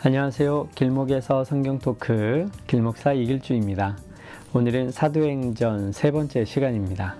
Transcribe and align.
안녕하세요. 0.00 0.68
길목에서 0.76 1.42
성경 1.42 1.80
토크 1.80 2.48
길목사 2.68 3.14
이길주입니다. 3.14 3.98
오늘은 4.54 4.92
사도행전 4.92 5.90
세 5.90 6.12
번째 6.12 6.44
시간입니다. 6.44 7.16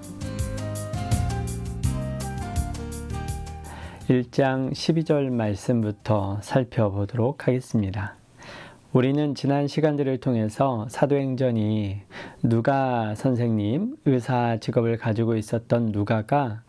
1장 4.09 4.71
12절 4.71 5.29
말씀부터 5.31 6.39
살펴보도록 6.41 7.49
하겠습니다. 7.49 8.15
우리는 8.93 9.35
지난 9.35 9.67
시간들을 9.67 10.19
통해서 10.19 10.87
사도행전이 10.89 12.03
누가 12.45 13.17
선생님, 13.17 13.97
의사 14.05 14.59
직업을 14.61 14.99
가지고 14.99 15.35
있었던 15.35 15.87
누가가 15.87 16.63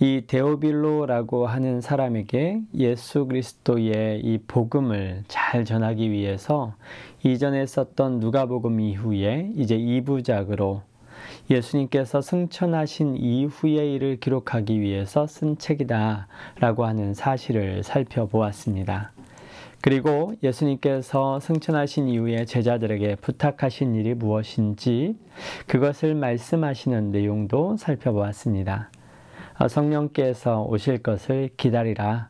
이 0.00 0.24
데오빌로라고 0.26 1.46
하는 1.46 1.80
사람에게 1.80 2.60
예수 2.74 3.26
그리스도의 3.26 4.20
이 4.20 4.38
복음을 4.46 5.22
잘 5.28 5.64
전하기 5.64 6.10
위해서 6.10 6.74
이전에 7.22 7.64
썼던 7.64 8.18
누가복음 8.18 8.80
이후에 8.80 9.52
이제 9.54 9.78
2부작으로 9.78 10.82
예수님께서 11.48 12.20
승천하신 12.20 13.16
이후의 13.16 13.94
일을 13.94 14.18
기록하기 14.18 14.80
위해서 14.80 15.26
쓴 15.28 15.58
책이다라고 15.58 16.84
하는 16.84 17.14
사실을 17.14 17.84
살펴보았습니다. 17.84 19.12
그리고 19.80 20.34
예수님께서 20.42 21.40
승천하신 21.40 22.08
이후에 22.08 22.46
제자들에게 22.46 23.16
부탁하신 23.16 23.94
일이 23.94 24.14
무엇인지 24.14 25.16
그것을 25.66 26.14
말씀하시는 26.14 27.10
내용도 27.10 27.76
살펴보았습니다. 27.76 28.90
아, 29.56 29.68
성령께서 29.68 30.62
오실 30.62 30.98
것을 30.98 31.50
기다리라. 31.56 32.28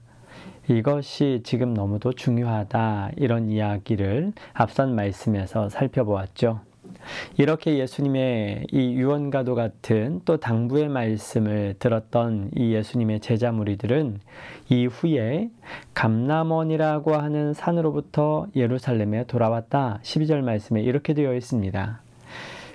이것이 0.68 1.40
지금 1.42 1.72
너무도 1.72 2.12
중요하다. 2.12 3.12
이런 3.16 3.50
이야기를 3.50 4.32
앞선 4.52 4.94
말씀에서 4.94 5.70
살펴보았죠. 5.70 6.60
이렇게 7.38 7.78
예수님의 7.78 8.66
이 8.70 8.92
유언과도 8.94 9.54
같은 9.54 10.20
또 10.24 10.36
당부의 10.36 10.88
말씀을 10.88 11.76
들었던 11.78 12.50
이 12.54 12.74
예수님의 12.74 13.20
제자 13.20 13.52
무리들은 13.52 14.20
이후에 14.68 15.50
감남원이라고 15.94 17.14
하는 17.14 17.54
산으로부터 17.54 18.48
예루살렘에 18.54 19.24
돌아왔다. 19.24 20.00
12절 20.02 20.42
말씀에 20.42 20.82
이렇게 20.82 21.14
되어 21.14 21.34
있습니다. 21.34 22.03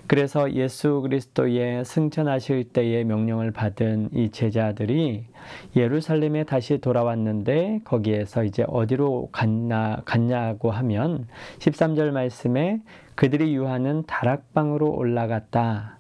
그래서 0.10 0.52
예수 0.54 1.02
그리스도의 1.02 1.86
승천하실 1.86 2.70
때의 2.74 3.06
명령을 3.06 3.52
받은 3.52 4.10
이 4.12 4.32
제자들이 4.32 5.28
예루살렘에 5.76 6.46
다시 6.46 6.80
돌아왔는데 6.80 7.82
거기에서 7.84 8.44
이제 8.44 8.66
어디로 8.68 9.30
갔나, 9.32 10.02
갔냐고 10.06 10.72
하면 10.72 11.28
13절 11.60 12.10
말씀에 12.10 12.82
그들이 13.14 13.54
유하는 13.54 14.04
다락방으로 14.08 14.90
올라갔다. 14.90 15.99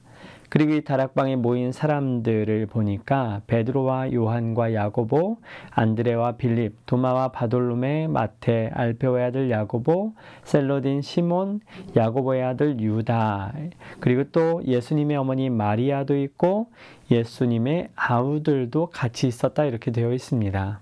그리고 0.49 0.73
이 0.73 0.83
다락방에 0.83 1.35
모인 1.35 1.71
사람들을 1.71 2.65
보니까 2.65 3.41
베드로와 3.47 4.13
요한과 4.13 4.73
야고보, 4.73 5.37
안드레와 5.71 6.33
빌립, 6.33 6.85
도마와 6.85 7.29
바돌로메, 7.29 8.07
마테, 8.07 8.71
알페오의 8.73 9.25
아들 9.25 9.51
야고보, 9.51 10.13
셀로딘 10.43 11.01
시몬, 11.01 11.61
야고보의 11.95 12.43
아들 12.43 12.79
유다, 12.79 13.53
그리고 13.99 14.23
또 14.31 14.61
예수님의 14.65 15.17
어머니 15.17 15.49
마리아도 15.49 16.17
있고 16.17 16.67
예수님의 17.11 17.89
아우들도 17.95 18.87
같이 18.87 19.27
있었다 19.27 19.65
이렇게 19.65 19.91
되어 19.91 20.13
있습니다. 20.13 20.79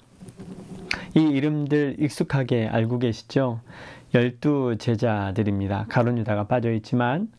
이 1.15 1.19
이름들 1.19 1.97
익숙하게 1.99 2.67
알고 2.67 2.99
계시죠? 2.99 3.59
열두 4.13 4.77
제자들입니다. 4.79 5.85
가론 5.89 6.17
유다가 6.17 6.47
빠져 6.47 6.71
있지만 6.73 7.29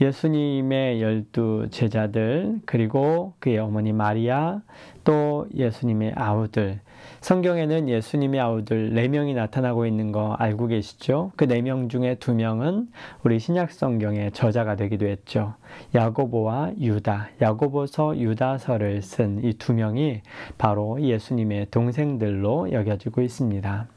예수님의 0.00 1.00
열두 1.02 1.68
제자들 1.70 2.60
그리고 2.66 3.34
그의 3.38 3.58
어머니 3.58 3.92
마리아 3.92 4.60
또 5.04 5.46
예수님의 5.54 6.14
아우들 6.16 6.80
성경에는 7.20 7.88
예수님의 7.88 8.40
아우들 8.40 8.94
네 8.94 9.08
명이 9.08 9.34
나타나고 9.34 9.86
있는 9.86 10.12
거 10.12 10.34
알고 10.34 10.66
계시죠? 10.68 11.32
그네명 11.36 11.88
중에 11.88 12.16
두 12.16 12.34
명은 12.34 12.88
우리 13.22 13.38
신약 13.38 13.70
성경의 13.70 14.32
저자가 14.32 14.76
되기도 14.76 15.06
했죠. 15.06 15.54
야고보와 15.94 16.72
유다, 16.80 17.30
야고보서 17.40 18.18
유다서를 18.18 19.02
쓴 19.02 19.40
이 19.44 19.54
두 19.58 19.72
명이 19.74 20.22
바로 20.58 21.00
예수님의 21.00 21.68
동생들로 21.70 22.72
여겨지고 22.72 23.22
있습니다. 23.22 23.88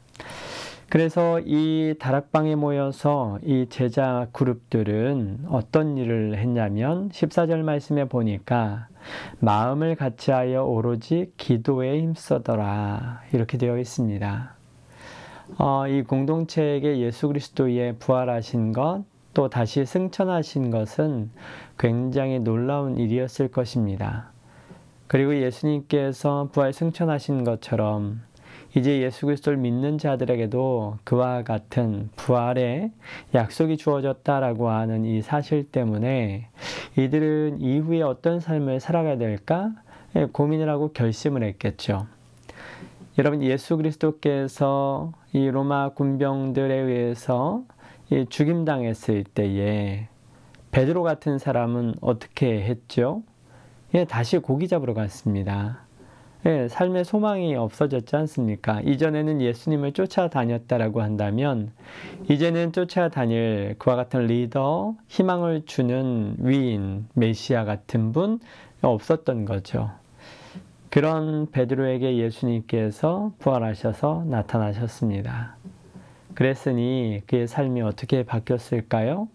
그래서 0.90 1.38
이 1.38 1.94
다락방에 2.00 2.56
모여서 2.56 3.38
이 3.44 3.66
제자 3.70 4.26
그룹들은 4.32 5.44
어떤 5.48 5.96
일을 5.96 6.36
했냐면 6.36 7.10
14절 7.10 7.62
말씀에 7.62 8.06
보니까 8.06 8.88
마음을 9.38 9.94
같이하여 9.94 10.64
오로지 10.64 11.32
기도에 11.36 12.00
힘써더라 12.00 13.22
이렇게 13.32 13.56
되어 13.56 13.78
있습니다. 13.78 14.56
어, 15.58 15.86
이 15.86 16.02
공동체에게 16.02 16.98
예수 16.98 17.28
그리스도의 17.28 17.98
부활하신 18.00 18.72
것, 18.72 19.04
또 19.32 19.48
다시 19.48 19.86
승천하신 19.86 20.72
것은 20.72 21.30
굉장히 21.78 22.40
놀라운 22.40 22.98
일이었을 22.98 23.46
것입니다. 23.46 24.32
그리고 25.06 25.36
예수님께서 25.36 26.48
부활 26.50 26.72
승천하신 26.72 27.44
것처럼 27.44 28.22
이제 28.76 29.00
예수 29.02 29.26
그리스도를 29.26 29.58
믿는 29.58 29.98
자들에게도 29.98 30.98
그와 31.02 31.42
같은 31.42 32.08
부활의 32.16 32.92
약속이 33.34 33.76
주어졌다라고 33.76 34.68
하는 34.68 35.04
이 35.04 35.22
사실 35.22 35.64
때문에 35.64 36.48
이들은 36.96 37.60
이후에 37.60 38.02
어떤 38.02 38.38
삶을 38.38 38.78
살아가야 38.78 39.18
될까 39.18 39.72
예, 40.16 40.26
고민을 40.26 40.68
하고 40.68 40.92
결심을 40.92 41.42
했겠죠. 41.42 42.06
여러분 43.18 43.42
예수 43.42 43.76
그리스도께서 43.76 45.12
이 45.32 45.48
로마 45.50 45.90
군병들에 45.90 46.74
의해서 46.74 47.64
죽임당했을 48.28 49.24
때에 49.24 50.08
베드로 50.70 51.02
같은 51.02 51.38
사람은 51.38 51.96
어떻게 52.00 52.62
했죠? 52.62 53.22
예, 53.94 54.04
다시 54.04 54.38
고기 54.38 54.68
잡으러 54.68 54.94
갔습니다. 54.94 55.80
예, 56.46 56.68
삶의 56.68 57.04
소망이 57.04 57.54
없어졌지 57.54 58.16
않습니까? 58.16 58.80
이전에는 58.80 59.42
예수님을 59.42 59.92
쫓아다녔다라고 59.92 61.02
한다면, 61.02 61.70
이제는 62.30 62.72
쫓아다닐 62.72 63.74
그와 63.78 63.96
같은 63.96 64.26
리더, 64.26 64.94
희망을 65.08 65.66
주는 65.66 66.36
위인, 66.38 67.06
메시아 67.12 67.66
같은 67.66 68.12
분 68.12 68.40
없었던 68.80 69.44
거죠. 69.44 69.90
그런 70.88 71.50
베드로에게 71.50 72.16
예수님께서 72.16 73.32
부활하셔서 73.38 74.24
나타나셨습니다. 74.26 75.56
그랬으니 76.34 77.20
그의 77.26 77.46
삶이 77.46 77.82
어떻게 77.82 78.22
바뀌었을까요? 78.22 79.28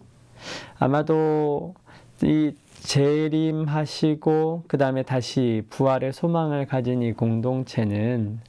아마도 0.78 1.74
이 2.22 2.52
재림하시고 2.82 4.64
그 4.68 4.78
다음에 4.78 5.02
다시 5.02 5.62
부활의 5.70 6.12
소망을 6.12 6.66
가진 6.66 7.02
이 7.02 7.12
공동체는 7.12 8.40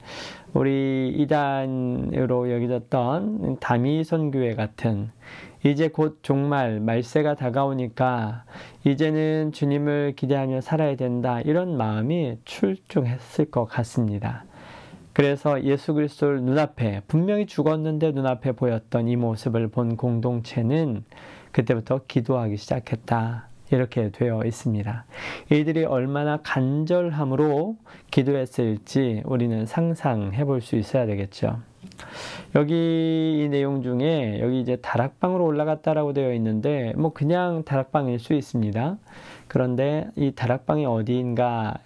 우리 0.54 1.12
이단으로 1.16 2.50
여겨졌던 2.50 3.58
다미선 3.60 4.30
교회 4.30 4.54
같은 4.54 5.10
이제 5.64 5.88
곧 5.88 6.20
종말 6.22 6.80
말세가 6.80 7.34
다가오니까 7.34 8.44
이제는 8.86 9.52
주님을 9.52 10.14
기대하며 10.16 10.60
살아야 10.60 10.96
된다 10.96 11.40
이런 11.40 11.76
마음이 11.76 12.38
출중했을 12.44 13.50
것 13.50 13.64
같습니다. 13.64 14.44
그래서 15.12 15.64
예수 15.64 15.94
그리스도를 15.94 16.42
눈앞에 16.42 17.02
분명히 17.08 17.46
죽었는데 17.46 18.12
눈앞에 18.12 18.52
보였던 18.52 19.08
이 19.08 19.16
모습을 19.16 19.66
본 19.66 19.96
공동체는 19.96 21.04
그때부터 21.50 22.02
기도하기 22.06 22.56
시작했다. 22.56 23.47
이렇게 23.70 24.10
되어 24.10 24.42
있습니다. 24.44 25.04
이들이 25.50 25.84
얼마나 25.84 26.38
간절함으로 26.38 27.76
기도했을지 28.10 29.22
우리는 29.24 29.66
상상해 29.66 30.44
볼 30.44 30.60
수 30.60 30.76
있어야 30.76 31.06
되겠죠. 31.06 31.58
여기 32.54 33.42
이 33.44 33.48
내용 33.48 33.82
중에 33.82 34.40
여기 34.40 34.60
이제 34.60 34.76
다락방으로 34.76 35.44
올라갔다라고 35.44 36.12
되어 36.12 36.32
있는데 36.34 36.92
뭐 36.96 37.12
그냥 37.12 37.62
다락방일 37.64 38.18
수 38.18 38.34
있습니다. 38.34 38.98
그런데 39.46 40.08
이 40.16 40.32
다락방이 40.32 40.84
어디인가 40.86 41.78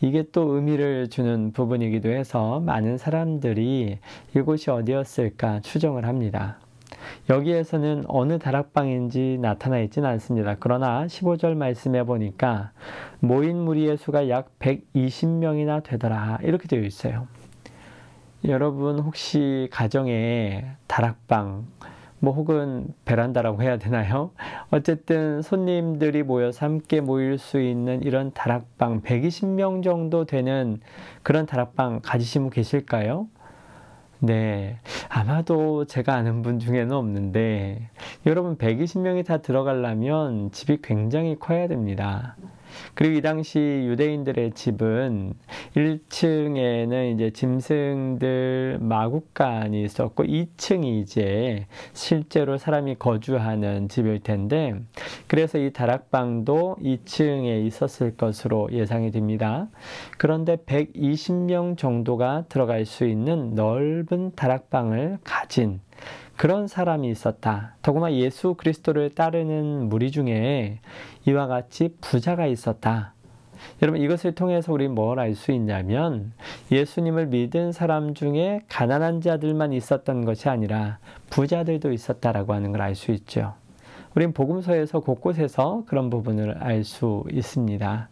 이게 0.00 0.24
또 0.32 0.54
의미를 0.54 1.08
주는 1.08 1.52
부분이기도 1.52 2.08
해서 2.10 2.60
많은 2.60 2.98
사람들이 2.98 3.98
이곳이 4.36 4.70
어디였을까 4.70 5.60
추정을 5.60 6.06
합니다. 6.06 6.58
여기에서는 7.28 8.04
어느 8.08 8.38
다락방인지 8.38 9.38
나타나 9.40 9.78
있지는 9.80 10.08
않습니다. 10.10 10.56
그러나 10.58 11.06
15절 11.06 11.54
말씀해 11.54 12.04
보니까 12.04 12.72
모인 13.20 13.58
무리의 13.58 13.96
수가 13.96 14.28
약 14.28 14.58
120명이나 14.58 15.82
되더라. 15.82 16.38
이렇게 16.42 16.68
되어 16.68 16.82
있어요. 16.82 17.26
여러분 18.44 19.00
혹시 19.00 19.68
가정에 19.72 20.64
다락방 20.86 21.66
뭐 22.20 22.32
혹은 22.32 22.86
베란다라고 23.04 23.62
해야 23.62 23.78
되나요? 23.78 24.30
어쨌든 24.70 25.42
손님들이 25.42 26.22
모여서 26.22 26.66
함께 26.66 27.00
모일 27.00 27.38
수 27.38 27.60
있는 27.60 28.02
이런 28.02 28.32
다락방 28.32 29.02
120명 29.02 29.84
정도 29.84 30.24
되는 30.24 30.80
그런 31.22 31.46
다락방 31.46 32.00
가지신 32.02 32.42
분 32.42 32.50
계실까요? 32.50 33.28
네. 34.20 34.78
아마도 35.08 35.84
제가 35.84 36.14
아는 36.14 36.42
분 36.42 36.58
중에는 36.58 36.92
없는데 36.92 37.90
여러분 38.26 38.56
120명이 38.56 39.24
다 39.24 39.38
들어가려면 39.38 40.50
집이 40.50 40.78
굉장히 40.82 41.38
커야 41.38 41.68
됩니다. 41.68 42.36
그리고 42.94 43.16
이 43.16 43.22
당시 43.22 43.58
유대인들의 43.58 44.52
집은 44.52 45.34
1층에는 45.76 47.14
이제 47.14 47.30
짐승들 47.30 48.78
마구간이 48.80 49.82
있었고 49.84 50.24
2층이 50.24 51.02
이제 51.02 51.66
실제로 51.92 52.58
사람이 52.58 52.96
거주하는 52.96 53.88
집일 53.88 54.20
텐데 54.20 54.74
그래서 55.26 55.58
이 55.58 55.72
다락방도 55.72 56.76
2층에 56.82 57.66
있었을 57.66 58.16
것으로 58.16 58.68
예상이 58.72 59.10
됩니다. 59.10 59.68
그런데 60.16 60.56
120명 60.56 61.76
정도가 61.76 62.44
들어갈 62.48 62.84
수 62.84 63.06
있는 63.06 63.54
넓은 63.54 64.32
다락방을 64.34 65.18
가진 65.24 65.80
그런 66.38 66.68
사람이 66.68 67.10
있었다. 67.10 67.74
더구나 67.82 68.12
예수 68.14 68.54
그리스도를 68.54 69.10
따르는 69.10 69.88
무리 69.88 70.12
중에 70.12 70.78
이와 71.26 71.48
같이 71.48 71.96
부자가 72.00 72.46
있었다. 72.46 73.12
여러분 73.82 74.00
이것을 74.00 74.36
통해서 74.36 74.72
우리 74.72 74.86
뭘 74.86 75.18
알 75.18 75.34
수 75.34 75.50
있냐면 75.50 76.32
예수님을 76.70 77.26
믿은 77.26 77.72
사람 77.72 78.14
중에 78.14 78.60
가난한 78.68 79.20
자들만 79.20 79.72
있었던 79.72 80.24
것이 80.24 80.48
아니라 80.48 81.00
부자들도 81.28 81.90
있었다라고 81.90 82.54
하는 82.54 82.70
걸 82.70 82.82
알 82.82 82.94
수 82.94 83.10
있죠. 83.10 83.54
우린 84.14 84.32
복음서에서 84.32 85.00
곳곳에서 85.00 85.82
그런 85.88 86.08
부분을 86.08 86.58
알 86.62 86.84
수 86.84 87.24
있습니다. 87.32 88.08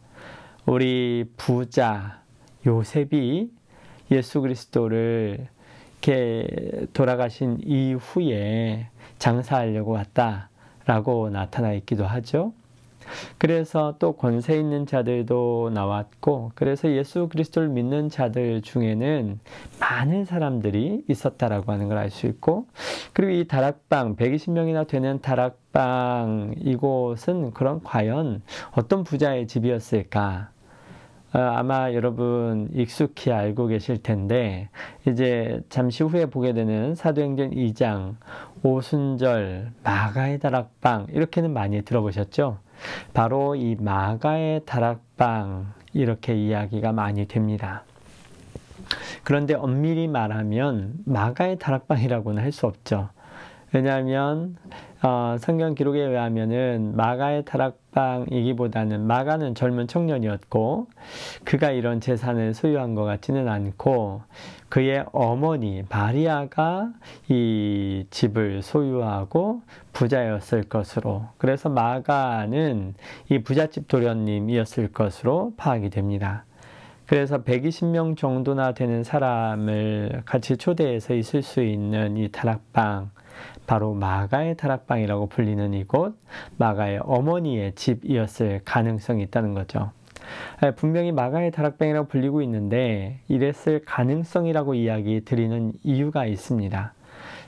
우리 0.67 1.26
부자 1.37 2.22
요셉이 2.67 3.52
예수 4.11 4.40
그리스도를 4.40 5.46
이렇게 6.06 6.87
돌아가신 6.93 7.58
이후에 7.64 8.88
장사하려고 9.19 9.93
왔다라고 9.93 11.31
나타나 11.31 11.73
있기도 11.73 12.06
하죠. 12.06 12.53
그래서 13.38 13.97
또 14.00 14.12
권세 14.12 14.56
있는 14.58 14.85
자들도 14.87 15.70
나왔고, 15.73 16.53
그래서 16.55 16.91
예수 16.91 17.29
그리스도를 17.29 17.69
믿는 17.69 18.08
자들 18.08 18.62
중에는 18.62 19.38
많은 19.81 20.25
사람들이 20.25 21.05
있었다라고 21.08 21.70
하는 21.73 21.88
걸 21.88 21.99
알 21.99 22.11
수 22.11 22.26
있고, 22.26 22.67
그리고 23.12 23.32
이 23.32 23.47
다락방, 23.47 24.17
120명이나 24.17 24.87
되는 24.88 25.20
다락방 25.20 26.55
이곳은 26.58 27.53
그런 27.53 27.82
과연 27.82 28.43
어떤 28.73 29.05
부자의 29.05 29.47
집이었을까? 29.47 30.50
어, 31.32 31.38
아마 31.38 31.93
여러분 31.93 32.69
익숙히 32.73 33.32
알고 33.32 33.67
계실 33.67 34.02
텐데 34.02 34.69
이제 35.06 35.61
잠시 35.69 36.02
후에 36.02 36.26
보게 36.26 36.52
되는 36.52 36.94
사도행전 36.94 37.50
2장 37.50 38.14
오순절 38.62 39.73
마가의 39.82 40.38
다락방 40.38 41.08
이렇게는 41.11 41.52
많이 41.52 41.82
들어보셨죠? 41.82 42.58
바로 43.12 43.55
이 43.55 43.76
마가의 43.78 44.62
다락방 44.67 45.73
이렇게 45.93 46.34
이야기가 46.34 46.93
많이 46.93 47.26
됩니다. 47.26 47.84
그런데 49.25 49.55
엄밀히 49.55 50.06
말하면 50.08 50.94
마가의 51.05 51.58
다락방이라고는 51.58 52.43
할 52.43 52.52
수 52.52 52.67
없죠. 52.67 53.08
왜냐하면 53.72 54.56
어, 55.08 55.37
성경 55.38 55.76
기록에 55.76 56.00
의하면은 56.00 56.97
마가의 56.97 57.44
타락방이기보다는 57.44 59.06
마가는 59.06 59.55
젊은 59.55 59.87
청년이었고 59.87 60.88
그가 61.44 61.70
이런 61.70 62.00
재산을 62.00 62.55
소유한 62.55 62.97
것 62.97 63.05
같지는 63.05 63.49
않고 63.49 64.23
그의 64.69 65.05
어머니 65.12 65.85
마리아가 65.88 66.91
이 67.29 68.05
집을 68.11 68.62
소유하고 68.62 69.62
부자였을 69.93 70.64
것으로 70.64 71.26
그래서 71.38 71.69
마가는 71.69 72.94
이 73.29 73.38
부잣집 73.44 73.87
도련님이었을 73.87 74.91
것으로 74.93 75.53
파악이 75.56 75.91
됩니다. 75.91 76.47
그래서 77.06 77.44
120명 77.44 78.17
정도나 78.17 78.75
되는 78.75 79.05
사람을 79.05 80.23
같이 80.25 80.56
초대해서 80.56 81.14
있을 81.14 81.43
수 81.43 81.62
있는 81.62 82.17
이 82.17 82.29
다락방 82.32 83.11
바로 83.67 83.95
마가의 83.95 84.57
다락방이라고 84.57 85.27
불리는 85.27 85.75
이곳, 85.75 86.17
마가의 86.57 87.01
어머니의 87.03 87.75
집이었을 87.75 88.63
가능성이 88.65 89.25
있다는 89.25 89.55
거죠. 89.55 89.91
예, 90.65 90.71
분명히 90.73 91.13
마가의 91.13 91.51
다락방이라고 91.51 92.09
불리고 92.09 92.43
있는데 92.43 93.21
이랬을 93.29 93.83
가능성이라고 93.85 94.75
이야기 94.75 95.25
드리는 95.25 95.73
이유가 95.83 96.27
있습니다. 96.27 96.93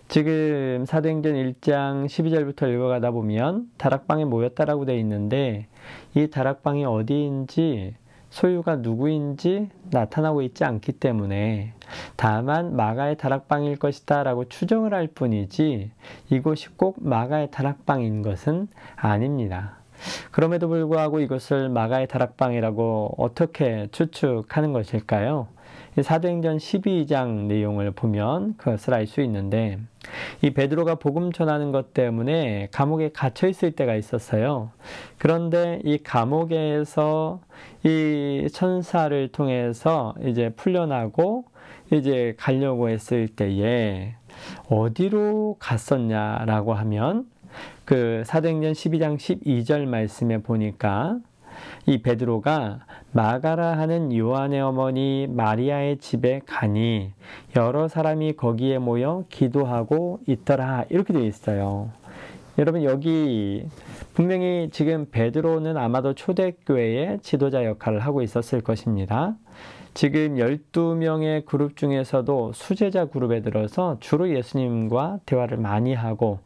지금 0.08 0.84
사도행전 0.86 1.34
1장 1.34 2.06
12절부터 2.06 2.72
읽어가다 2.72 3.10
보면 3.10 3.70
다락방에 3.76 4.24
모였다라고 4.24 4.86
되어 4.86 4.96
있는데 4.96 5.66
이 6.14 6.28
다락방이 6.28 6.86
어디인지 6.86 7.94
소유가 8.30 8.76
누구인지 8.76 9.70
나타나고 9.90 10.42
있지 10.42 10.64
않기 10.64 10.92
때문에 10.92 11.72
다만 12.16 12.76
마가의 12.76 13.16
다락방일 13.16 13.78
것이다 13.78 14.22
라고 14.22 14.48
추정을 14.48 14.92
할 14.94 15.06
뿐이지 15.06 15.90
이곳이 16.30 16.68
꼭 16.76 16.96
마가의 17.00 17.50
다락방인 17.50 18.22
것은 18.22 18.68
아닙니다. 18.96 19.78
그럼에도 20.30 20.68
불구하고 20.68 21.20
이것을 21.20 21.68
마가의 21.68 22.06
다락방이라고 22.06 23.14
어떻게 23.18 23.88
추측하는 23.90 24.72
것일까요? 24.72 25.48
사도행전 26.02 26.58
12장 26.58 27.46
내용을 27.46 27.90
보면 27.90 28.56
그것을 28.56 28.94
알 28.94 29.06
수 29.06 29.20
있는데 29.22 29.78
이 30.42 30.50
베드로가 30.50 30.96
복음 30.96 31.32
전하는 31.32 31.72
것 31.72 31.94
때문에 31.94 32.68
감옥에 32.70 33.10
갇혀 33.10 33.48
있을 33.48 33.72
때가 33.72 33.94
있었어요. 33.94 34.70
그런데 35.18 35.80
이 35.84 35.98
감옥에서 35.98 37.40
이 37.84 38.48
천사를 38.52 39.28
통해서 39.28 40.14
이제 40.24 40.50
풀려나고 40.50 41.44
이제 41.92 42.34
가려고 42.36 42.88
했을 42.90 43.28
때에 43.28 44.14
어디로 44.68 45.56
갔었냐라고 45.58 46.74
하면 46.74 47.26
그 47.84 48.22
사도행전 48.26 48.72
12장 48.72 49.16
12절 49.16 49.86
말씀에 49.86 50.38
보니까 50.38 51.18
이 51.88 52.02
베드로가 52.02 52.80
마가라 53.12 53.78
하는 53.78 54.14
요한의 54.14 54.60
어머니 54.60 55.26
마리아의 55.26 55.96
집에 55.96 56.42
가니 56.44 57.14
여러 57.56 57.88
사람이 57.88 58.34
거기에 58.34 58.76
모여 58.76 59.24
기도하고 59.30 60.20
있더라 60.26 60.84
이렇게 60.90 61.14
되어 61.14 61.22
있어요. 61.22 61.88
여러분 62.58 62.84
여기 62.84 63.64
분명히 64.12 64.68
지금 64.70 65.06
베드로는 65.10 65.78
아마도 65.78 66.12
초대교회의 66.12 67.20
지도자 67.22 67.64
역할을 67.64 68.00
하고 68.00 68.20
있었을 68.20 68.60
것입니다. 68.60 69.36
지금 69.94 70.34
12명의 70.34 71.46
그룹 71.46 71.74
중에서도 71.74 72.52
수제자 72.52 73.06
그룹에 73.06 73.40
들어서 73.40 73.96
주로 74.00 74.28
예수님과 74.28 75.20
대화를 75.24 75.56
많이 75.56 75.94
하고 75.94 76.40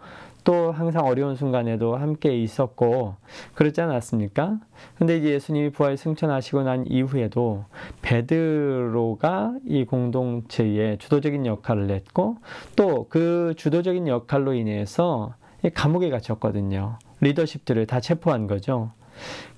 또 0.44 0.72
항상 0.72 1.04
어려운 1.04 1.37
순간에도 1.37 1.96
함께 1.96 2.37
있었고 2.37 3.14
그렇지 3.54 3.80
않았습니까? 3.80 4.58
근데 4.96 5.18
이제 5.18 5.30
예수님이 5.30 5.70
부활 5.70 5.96
승천하시고 5.96 6.62
난 6.62 6.84
이후에도 6.88 7.66
베드로가 8.02 9.54
이 9.66 9.84
공동체의 9.84 10.99
주도적인 10.99 11.46
역할을 11.46 11.90
했고 11.90 12.38
또 12.75 13.06
그 13.12 13.52
주도적인 13.58 14.08
역할로 14.08 14.54
인해서 14.54 15.34
감옥에 15.75 16.08
갇혔거든요. 16.08 16.99
리더십들을 17.20 17.87
다 17.87 18.00
체포한 18.00 18.46
거죠. 18.46 18.92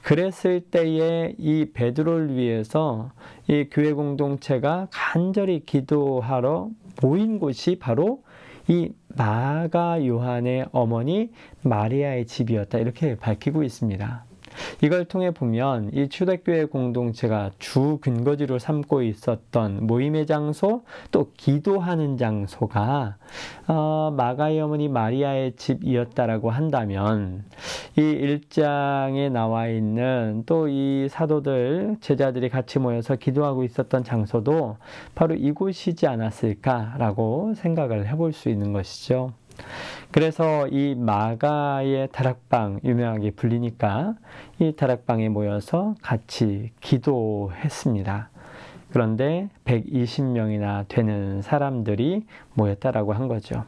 그랬을 0.03 0.61
때에 0.61 1.37
이 1.39 1.67
베드로를 1.73 2.35
위해서 2.35 3.13
이 3.47 3.69
교회 3.71 3.93
공동체가 3.93 4.89
간절히 4.91 5.65
기도하러 5.65 6.69
모인 7.01 7.39
곳이 7.39 7.79
바로 7.79 8.24
이 8.69 8.91
마가 9.09 10.07
요한의 10.07 10.67
어머니 10.73 11.31
마리아의 11.63 12.27
집이었다. 12.27 12.79
이렇게 12.79 13.17
밝히고 13.17 13.63
있습니다. 13.63 14.25
이걸 14.83 15.05
통해 15.05 15.31
보면 15.31 15.91
이 15.93 16.09
초대교회 16.09 16.67
공동체가 16.67 17.51
주 17.59 17.99
근거지로 18.01 18.59
삼고 18.59 19.03
있었던 19.03 19.87
모임의 19.87 20.27
장소 20.27 20.83
또 21.11 21.31
기도하는 21.37 22.17
장소가 22.17 23.17
어, 23.69 24.15
마가의 24.17 24.61
어머니 24.61 24.89
마리아의 24.89 25.57
집이었다라고 25.57 26.51
한다면 26.51 27.45
이 27.97 28.01
일장에 28.01 29.29
나와 29.29 29.69
있는 29.69 30.43
또 30.47 30.65
이 30.75 31.09
사도들 31.09 31.97
제자들이 32.01 32.49
같이 32.49 32.79
모여서 32.79 33.17
기도하고 33.17 33.65
있었던 33.65 34.03
장소도 34.03 34.77
바로 35.15 35.35
이곳이지 35.35 36.07
않았을까라고 36.07 37.55
생각을 37.55 38.09
해볼 38.09 38.33
수 38.33 38.49
있는 38.49 38.73
것이죠. 38.73 39.33
그래서 40.15 40.69
이 40.69 40.95
마가의 40.95 42.11
다락방 42.13 42.83
유명하게 42.85 43.33
불리니까 43.33 44.15
이 44.61 44.71
다락방에 44.77 45.29
모여서 45.29 45.97
같이 46.03 46.71
기도했습니다. 46.81 48.31
그런데 48.93 49.49
120명이나 49.65 50.87
되는 50.87 51.43
사람들이 51.43 52.27
모였다라고 52.53 53.13
한 53.13 53.27
거죠. 53.27 53.65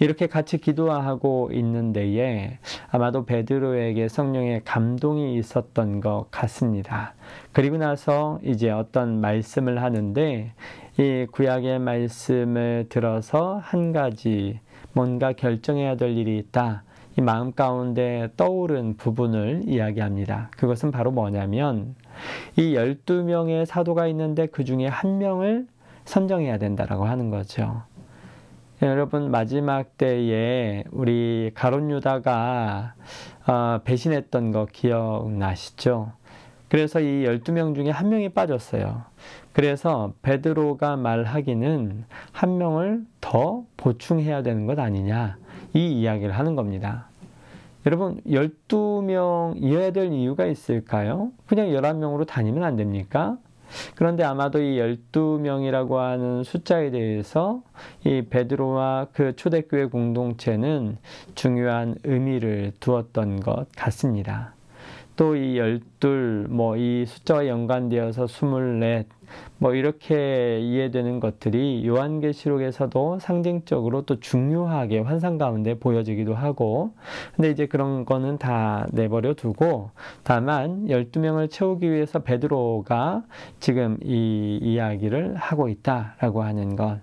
이렇게 0.00 0.26
같이 0.26 0.58
기도하고 0.58 1.50
있는 1.52 1.92
데에 1.92 2.58
아마도 2.90 3.24
베드로에게 3.24 4.08
성령의 4.08 4.62
감동이 4.64 5.38
있었던 5.38 6.00
것 6.00 6.26
같습니다. 6.32 7.14
그리고 7.52 7.76
나서 7.76 8.40
이제 8.42 8.70
어떤 8.72 9.20
말씀을 9.20 9.80
하는데 9.80 10.52
이 10.98 11.26
구약의 11.30 11.78
말씀을 11.78 12.86
들어서 12.88 13.60
한 13.62 13.92
가지 13.92 14.58
뭔가 14.96 15.34
결정해야 15.34 15.96
될 15.96 16.16
일이 16.16 16.38
있다. 16.38 16.82
이 17.18 17.20
마음 17.20 17.52
가운데 17.52 18.30
떠오른 18.38 18.96
부분을 18.96 19.64
이야기합니다. 19.66 20.50
그것은 20.56 20.90
바로 20.90 21.10
뭐냐면 21.10 21.94
이 22.56 22.74
12명의 22.74 23.66
사도가 23.66 24.06
있는데 24.06 24.46
그 24.46 24.64
중에 24.64 24.86
한 24.86 25.18
명을 25.18 25.66
선정해야 26.06 26.56
된다라고 26.56 27.04
하는 27.04 27.28
거죠. 27.28 27.82
여러분 28.80 29.30
마지막 29.30 29.98
때에 29.98 30.84
우리 30.90 31.50
가론 31.54 31.90
유다가 31.90 32.94
어, 33.46 33.80
배신했던 33.84 34.50
거 34.50 34.66
기억나시죠? 34.72 36.12
그래서 36.70 37.00
이 37.00 37.26
12명 37.26 37.74
중에 37.74 37.90
한 37.90 38.08
명이 38.08 38.30
빠졌어요. 38.30 39.04
그래서 39.56 40.12
베드로가 40.20 40.96
말하기는 40.96 42.04
한 42.30 42.58
명을 42.58 43.06
더 43.22 43.64
보충해야 43.78 44.42
되는 44.42 44.66
것 44.66 44.78
아니냐. 44.78 45.38
이 45.72 45.98
이야기를 45.98 46.38
하는 46.38 46.56
겁니다. 46.56 47.06
여러분, 47.86 48.20
12명이어야 48.26 49.94
될 49.94 50.12
이유가 50.12 50.44
있을까요? 50.44 51.30
그냥 51.46 51.68
11명으로 51.68 52.26
다니면 52.26 52.64
안 52.64 52.76
됩니까? 52.76 53.38
그런데 53.94 54.24
아마도 54.24 54.60
이 54.60 54.76
12명이라고 54.76 55.94
하는 55.94 56.44
숫자에 56.44 56.90
대해서 56.90 57.62
이 58.04 58.26
베드로와 58.28 59.06
그 59.14 59.36
초대교회 59.36 59.86
공동체는 59.86 60.98
중요한 61.34 61.94
의미를 62.04 62.72
두었던 62.78 63.40
것 63.40 63.68
같습니다. 63.74 64.55
또 65.16 65.36
이 65.36 65.58
열둘, 65.58 66.46
뭐 66.50 66.76
이 66.76 67.04
숫자와 67.06 67.46
연관되어서 67.48 68.26
스물넷, 68.26 69.06
뭐 69.58 69.74
이렇게 69.74 70.60
이해되는 70.60 71.20
것들이 71.20 71.86
요한계시록에서도 71.86 73.18
상징적으로 73.18 74.02
또 74.02 74.20
중요하게 74.20 75.00
환상 75.00 75.38
가운데 75.38 75.78
보여지기도 75.78 76.34
하고, 76.34 76.92
근데 77.34 77.50
이제 77.50 77.66
그런 77.66 78.04
거는 78.04 78.38
다 78.38 78.86
내버려 78.92 79.34
두고, 79.34 79.90
다만 80.22 80.86
12명을 80.86 81.50
채우기 81.50 81.90
위해서 81.90 82.20
베드로가 82.20 83.24
지금 83.58 83.98
이 84.02 84.58
이야기를 84.62 85.36
하고 85.36 85.68
있다라고 85.68 86.42
하는 86.42 86.76
것. 86.76 87.00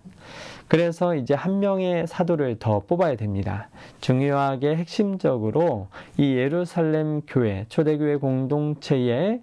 그래서 0.74 1.14
이제 1.14 1.36
한 1.36 1.60
명의 1.60 2.08
사도를 2.08 2.58
더 2.58 2.80
뽑아야 2.80 3.16
됩니다. 3.16 3.70
중요하게 4.02 4.76
핵심적으로 4.76 5.86
이 6.18 6.34
예루살렘 6.34 7.22
교회, 7.28 7.68
초대교회 7.70 8.16
공동체에 8.16 9.42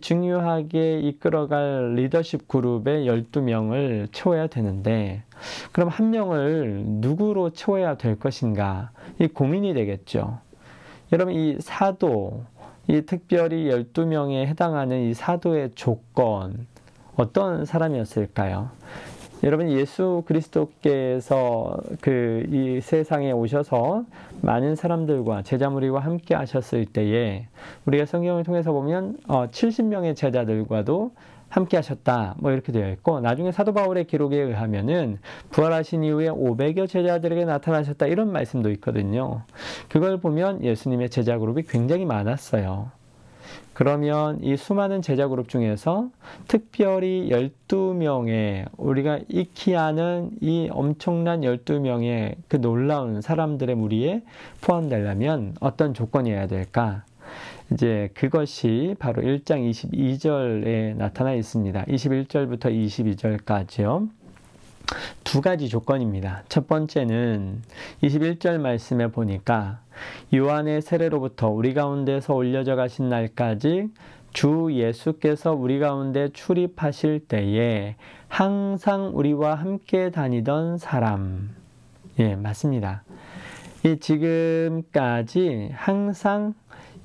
중요하게 0.00 1.00
이끌어갈 1.00 1.96
리더십 1.96 2.46
그룹의 2.46 3.06
12명을 3.06 4.06
채워야 4.12 4.46
되는데, 4.46 5.24
그럼 5.72 5.88
한 5.88 6.10
명을 6.10 6.84
누구로 6.86 7.50
채워야 7.50 7.96
될 7.96 8.16
것인가? 8.16 8.92
이 9.18 9.26
고민이 9.26 9.74
되겠죠. 9.74 10.38
여러분, 11.10 11.34
이 11.34 11.56
사도, 11.58 12.44
이 12.86 13.02
특별히 13.02 13.68
12명에 13.68 14.46
해당하는 14.46 15.10
이 15.10 15.12
사도의 15.12 15.72
조건, 15.74 16.68
어떤 17.16 17.64
사람이었을까요? 17.64 18.70
여러분 19.44 19.70
예수 19.70 20.22
그리스도께서 20.26 21.76
그 22.00 22.38
이 22.50 22.80
세상에 22.80 23.32
오셔서 23.32 24.04
많은 24.40 24.74
사람들과 24.74 25.42
제자 25.42 25.68
무리와 25.68 26.00
함께 26.00 26.34
하셨을 26.34 26.86
때에 26.86 27.46
우리가 27.86 28.06
성경을 28.06 28.44
통해서 28.44 28.72
보면 28.72 29.18
어 29.26 29.46
70명의 29.48 30.16
제자들과도 30.16 31.12
함께 31.48 31.76
하셨다. 31.76 32.36
뭐 32.38 32.52
이렇게 32.52 32.72
되어 32.72 32.90
있고 32.92 33.20
나중에 33.20 33.52
사도 33.52 33.72
바울의 33.72 34.06
기록에 34.06 34.36
의하면은 34.36 35.18
부활하신 35.50 36.04
이후에 36.04 36.28
500여 36.28 36.88
제자들에게 36.88 37.44
나타나셨다 37.44 38.06
이런 38.06 38.30
말씀도 38.32 38.70
있거든요. 38.72 39.42
그걸 39.88 40.18
보면 40.18 40.62
예수님의 40.62 41.10
제자 41.10 41.38
그룹이 41.38 41.62
굉장히 41.62 42.04
많았어요. 42.04 42.90
그러면 43.74 44.42
이 44.42 44.56
수많은 44.56 45.02
제자 45.02 45.28
그룹 45.28 45.48
중에서 45.48 46.10
특별히 46.48 47.28
12명의 47.30 48.66
우리가 48.76 49.20
익히 49.28 49.76
아는 49.76 50.30
이 50.40 50.68
엄청난 50.72 51.42
12명의 51.42 52.34
그 52.48 52.56
놀라운 52.60 53.20
사람들의 53.20 53.76
무리에 53.76 54.22
포함되려면 54.60 55.54
어떤 55.60 55.94
조건이어야 55.94 56.48
될까? 56.48 57.04
이제 57.72 58.10
그것이 58.14 58.96
바로 58.98 59.22
1장 59.22 59.70
22절에 59.70 60.96
나타나 60.96 61.34
있습니다. 61.34 61.84
21절부터 61.84 62.64
22절까지요. 62.64 64.08
두 65.24 65.40
가지 65.40 65.68
조건입니다. 65.68 66.44
첫 66.48 66.66
번째는 66.66 67.62
21절 68.02 68.58
말씀에 68.58 69.08
보니까 69.08 69.80
요한의 70.34 70.82
세례로부터 70.82 71.48
우리 71.48 71.74
가운데서 71.74 72.34
올려져 72.34 72.76
가신 72.76 73.08
날까지 73.08 73.88
주 74.32 74.68
예수께서 74.72 75.52
우리 75.52 75.78
가운데 75.78 76.28
출입하실 76.28 77.26
때에 77.28 77.96
항상 78.28 79.10
우리와 79.14 79.54
함께 79.54 80.10
다니던 80.10 80.78
사람. 80.78 81.54
예, 82.18 82.34
맞습니다. 82.34 83.04
이 83.84 83.98
지금까지 83.98 85.70
항상 85.72 86.54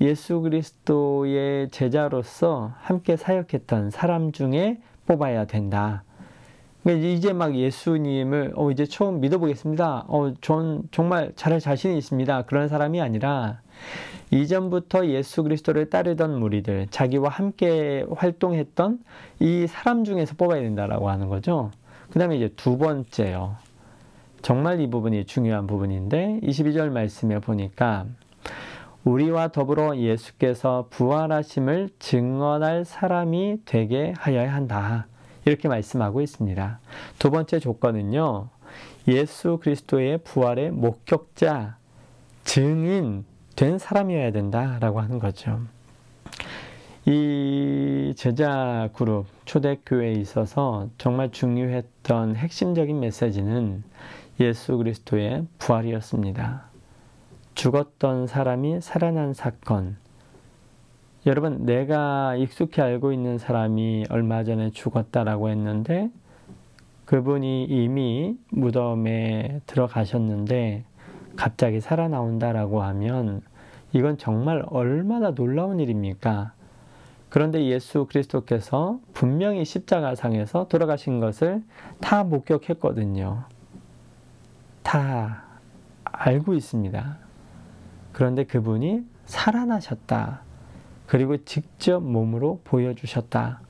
예수 0.02 0.42
그리스도의 0.42 1.70
제자로서 1.70 2.74
함께 2.80 3.16
사역했던 3.16 3.92
사람 3.92 4.32
중에 4.32 4.82
뽑아야 5.06 5.46
된다. 5.46 6.04
그러니까 6.84 7.08
이제 7.08 7.34
막 7.34 7.56
예수님을 7.56 8.54
어 8.56 8.70
이제 8.72 8.86
처음 8.86 9.22
믿어보겠습니다. 9.22 10.06
어 10.08 10.34
전 10.42 10.84
정말 10.92 11.32
잘할 11.36 11.60
자신이 11.60 11.98
있습니다. 11.98 12.44
그런 12.44 12.68
사람이 12.68 13.02
아니라 13.02 13.62
이전부터 14.32 15.08
예수 15.08 15.44
그리스도를 15.44 15.90
따르던 15.90 16.40
무리들, 16.40 16.88
자기와 16.90 17.30
함께 17.30 18.06
활동했던 18.16 19.00
이 19.40 19.68
사람 19.68 20.04
중에서 20.04 20.36
뽑아야 20.36 20.62
된다라고 20.62 21.10
하는 21.10 21.30
거죠. 21.30 21.72
그 22.10 22.20
다음에 22.20 22.36
이제 22.38 22.50
두 22.56 22.78
번째요. 22.78 23.56
정말 24.42 24.82
이 24.82 24.90
부분이 24.90 25.26
중요한 25.26 25.68
부분인데 25.68 26.40
22절 26.44 26.90
말씀에 26.90 27.40
보니까 27.40 28.06
우리와 29.06 29.50
더불어 29.50 29.98
예수께서 29.98 30.88
부활하심을 30.90 31.90
증언할 32.00 32.86
사람이 32.86 33.60
되게 33.66 34.14
하여야 34.18 34.54
한다. 34.54 35.08
이렇게 35.46 35.68
말씀하고 35.68 36.22
있습니다. 36.22 36.80
두 37.20 37.32
번째 37.32 37.60
조건은요. 37.60 38.48
예수 39.08 39.60
그리스도의 39.62 40.20
부활의 40.20 40.72
목격자, 40.72 41.78
증인 42.44 43.26
된 43.56 43.78
사람이어야 43.78 44.32
된다라고 44.32 45.02
하는 45.02 45.20
거죠. 45.20 45.60
이 47.06 48.14
제자 48.16 48.90
그룹 48.94 49.26
초대교회에 49.46 50.14
있어서 50.14 50.88
정말 50.98 51.32
중요했던 51.32 52.38
핵심적인 52.38 53.00
메시지는 53.00 53.84
예수 54.40 54.78
그리스도의 54.78 55.46
부활이었습니다. 55.60 56.64
죽었던 57.56 58.28
사람이 58.28 58.82
살아난 58.82 59.34
사건, 59.34 59.98
여러분, 61.26 61.66
내가 61.66 62.36
익숙히 62.36 62.82
알고 62.82 63.14
있는 63.14 63.38
사람이 63.38 64.08
얼마 64.10 64.44
전에 64.44 64.72
죽었다라고 64.72 65.50
했는데 65.50 66.10
그분이 67.06 67.64
이미 67.64 68.38
무덤에 68.50 69.62
들어가셨는데 69.66 70.84
갑자기 71.38 71.80
살아나온다라고 71.80 72.84
하면 72.84 73.42
이건 73.94 74.18
정말 74.18 74.66
얼마나 74.68 75.32
놀라운 75.34 75.80
일입니까? 75.80 76.52
그런데 77.30 77.64
예수 77.68 78.06
그리스도께서 78.06 79.00
분명히 79.14 79.64
십자가상에서 79.64 80.68
돌아가신 80.68 81.22
것을 81.22 81.64
다 82.02 82.26
목격했거든요. 82.26 83.46
다 84.84 85.44
알고 86.04 86.54
있습니다. 86.54 87.18
그런데 88.12 88.44
그분이 88.44 89.06
살아나셨다. 89.26 90.42
그리고 91.14 91.38
직접 91.46 92.02
몸으로 92.02 92.60
보여주셨다. 92.64 93.62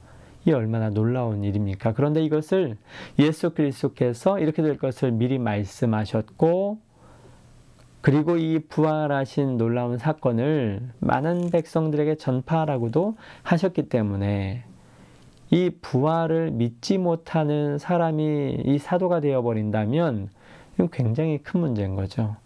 이 0.45 0.53
얼마나 0.53 0.89
놀라운 0.89 1.43
일입니까? 1.43 1.91
그런데 1.91 2.23
이것을 2.23 2.77
예수 3.19 3.49
그리스도께서 3.49 4.39
이렇게 4.39 4.61
될 4.61 4.77
것을 4.77 5.11
미리 5.11 5.37
말씀하셨고, 5.39 6.77
그리고 7.99 8.37
이 8.37 8.59
부활하신 8.59 9.57
놀라운 9.57 9.97
사건을 9.97 10.87
많은 10.99 11.49
백성들에게 11.49 12.15
전파하라고도 12.15 13.17
하셨기 13.41 13.89
때문에 13.89 14.63
이 15.51 15.69
부활을 15.81 16.51
믿지 16.51 16.97
못하는 16.97 17.77
사람이 17.77 18.61
이 18.63 18.77
사도가 18.77 19.19
되어버린다면 19.19 20.29
굉장히 20.93 21.39
큰 21.39 21.59
문제인 21.59 21.95
거죠. 21.95 22.37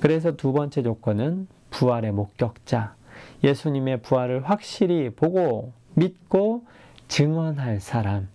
그래서 0.00 0.36
두 0.36 0.54
번째 0.54 0.82
조건은 0.82 1.48
부활의 1.68 2.12
목격자. 2.12 2.96
예수님의 3.44 4.02
부활을 4.02 4.48
확실히 4.48 5.10
보고 5.10 5.72
믿고 5.94 6.64
증언할 7.08 7.80
사람. 7.80 8.28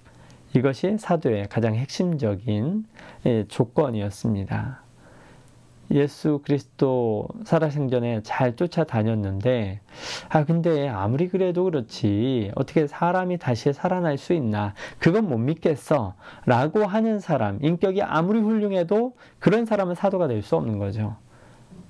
이것이 0.55 0.97
사도의 0.97 1.47
가장 1.49 1.75
핵심적인 1.75 2.85
예, 3.25 3.45
조건이었습니다. 3.47 4.83
예수 5.91 6.41
그리스도 6.43 7.27
살아생전에 7.43 8.21
잘 8.23 8.55
쫓아다녔는데, 8.55 9.81
아, 10.29 10.45
근데 10.45 10.87
아무리 10.87 11.27
그래도 11.27 11.65
그렇지, 11.65 12.51
어떻게 12.55 12.87
사람이 12.87 13.37
다시 13.37 13.73
살아날 13.73 14.17
수 14.17 14.33
있나, 14.33 14.73
그건 14.97 15.29
못 15.29 15.37
믿겠어. 15.37 16.15
라고 16.45 16.85
하는 16.85 17.19
사람, 17.19 17.59
인격이 17.61 18.01
아무리 18.01 18.39
훌륭해도 18.39 19.15
그런 19.39 19.65
사람은 19.65 19.93
사도가 19.95 20.27
될 20.27 20.41
수 20.41 20.55
없는 20.55 20.79
거죠. 20.79 21.15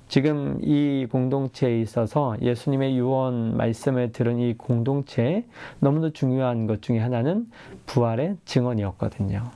지금 0.08 0.58
이 0.62 1.06
공동체에 1.10 1.80
있어서 1.80 2.36
예수님의 2.40 2.96
유언 2.96 3.56
말씀을 3.56 4.12
들은 4.12 4.38
이 4.38 4.54
공동체에 4.54 5.44
너무도 5.80 6.12
중요한 6.12 6.66
것 6.66 6.82
중에 6.82 6.98
하나는 6.98 7.50
부활의 7.86 8.36
증언이었거든요. 8.44 9.50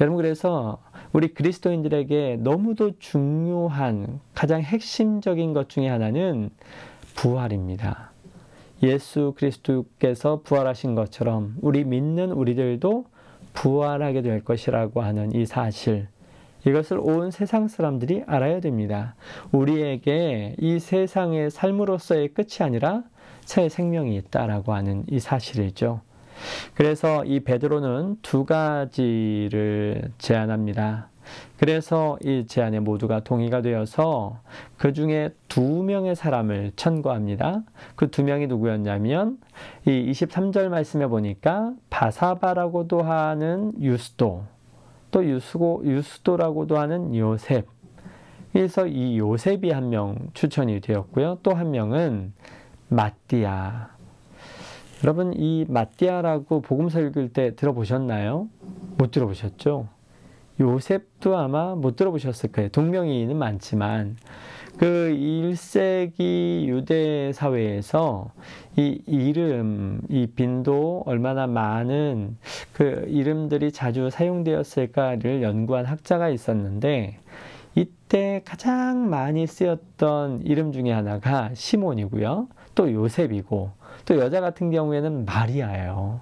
여러분, 0.00 0.16
그래서 0.16 0.78
우리 1.12 1.28
그리스도인들에게 1.34 2.38
너무도 2.40 2.98
중요한 2.98 4.20
가장 4.34 4.60
핵심적인 4.60 5.54
것 5.54 5.68
중에 5.68 5.88
하나는 5.88 6.50
부활입니다. 7.16 8.12
예수 8.82 9.34
그리스도께서 9.36 10.42
부활하신 10.44 10.94
것처럼 10.94 11.56
우리 11.60 11.84
믿는 11.84 12.30
우리들도 12.30 13.06
부활하게 13.54 14.22
될 14.22 14.44
것이라고 14.44 15.02
하는 15.02 15.32
이 15.32 15.46
사실. 15.46 16.08
이것을 16.66 16.98
온 17.00 17.30
세상 17.30 17.68
사람들이 17.68 18.24
알아야 18.26 18.60
됩니다. 18.60 19.14
우리에게 19.52 20.56
이 20.58 20.78
세상의 20.78 21.50
삶으로서의 21.50 22.28
끝이 22.28 22.58
아니라 22.60 23.04
새 23.44 23.68
생명이 23.68 24.16
있다라고 24.16 24.74
하는 24.74 25.04
이 25.08 25.20
사실이죠. 25.20 26.00
그래서 26.74 27.24
이 27.24 27.40
베드로는 27.40 28.18
두 28.22 28.44
가지를 28.44 30.10
제안합니다. 30.18 31.08
그래서 31.58 32.18
이 32.22 32.46
제안에 32.46 32.80
모두가 32.80 33.20
동의가 33.20 33.60
되어서 33.60 34.40
그 34.76 34.92
중에 34.92 35.30
두 35.48 35.82
명의 35.82 36.14
사람을 36.14 36.72
천거합니다. 36.76 37.62
그 37.96 38.10
두 38.10 38.22
명이 38.22 38.46
누구였냐면 38.46 39.38
이 39.86 40.10
23절 40.10 40.68
말씀에 40.68 41.06
보니까 41.06 41.72
바사바라고도 41.90 43.02
하는 43.02 43.72
유스도 43.80 44.44
또 45.10 45.24
유스고 45.24 45.82
유스도라고도 45.84 46.78
하는 46.78 47.14
요셉. 47.16 47.66
그래서 48.52 48.86
이 48.86 49.18
요셉이 49.18 49.70
한 49.70 49.88
명 49.90 50.16
추천이 50.34 50.80
되었고요. 50.80 51.38
또 51.42 51.52
한 51.54 51.70
명은 51.70 52.32
마띠아. 52.88 53.90
여러분 55.04 55.32
이 55.34 55.64
마띠아라고 55.68 56.62
복음서 56.62 57.00
읽을 57.00 57.32
때 57.32 57.54
들어보셨나요? 57.54 58.48
못 58.96 59.10
들어보셨죠? 59.12 59.88
요셉도 60.60 61.36
아마 61.36 61.74
못 61.76 61.94
들어보셨을 61.94 62.50
거예요. 62.50 62.68
동명이인은 62.70 63.36
많지만 63.36 64.16
그 64.78 65.12
1세기 65.12 66.66
유대 66.66 67.32
사회에서 67.32 68.30
이 68.76 69.02
이름, 69.08 70.00
이 70.08 70.28
빈도 70.28 71.02
얼마나 71.04 71.48
많은 71.48 72.36
그 72.72 73.04
이름들이 73.08 73.72
자주 73.72 74.08
사용되었을까를 74.08 75.42
연구한 75.42 75.84
학자가 75.84 76.28
있었는데 76.28 77.18
이때 77.74 78.40
가장 78.44 79.10
많이 79.10 79.48
쓰였던 79.48 80.42
이름 80.44 80.70
중에 80.70 80.92
하나가 80.92 81.50
시몬이고요. 81.54 82.46
또 82.76 82.92
요셉이고 82.92 83.72
또 84.04 84.18
여자 84.18 84.40
같은 84.40 84.70
경우에는 84.70 85.24
마리아예요. 85.24 86.20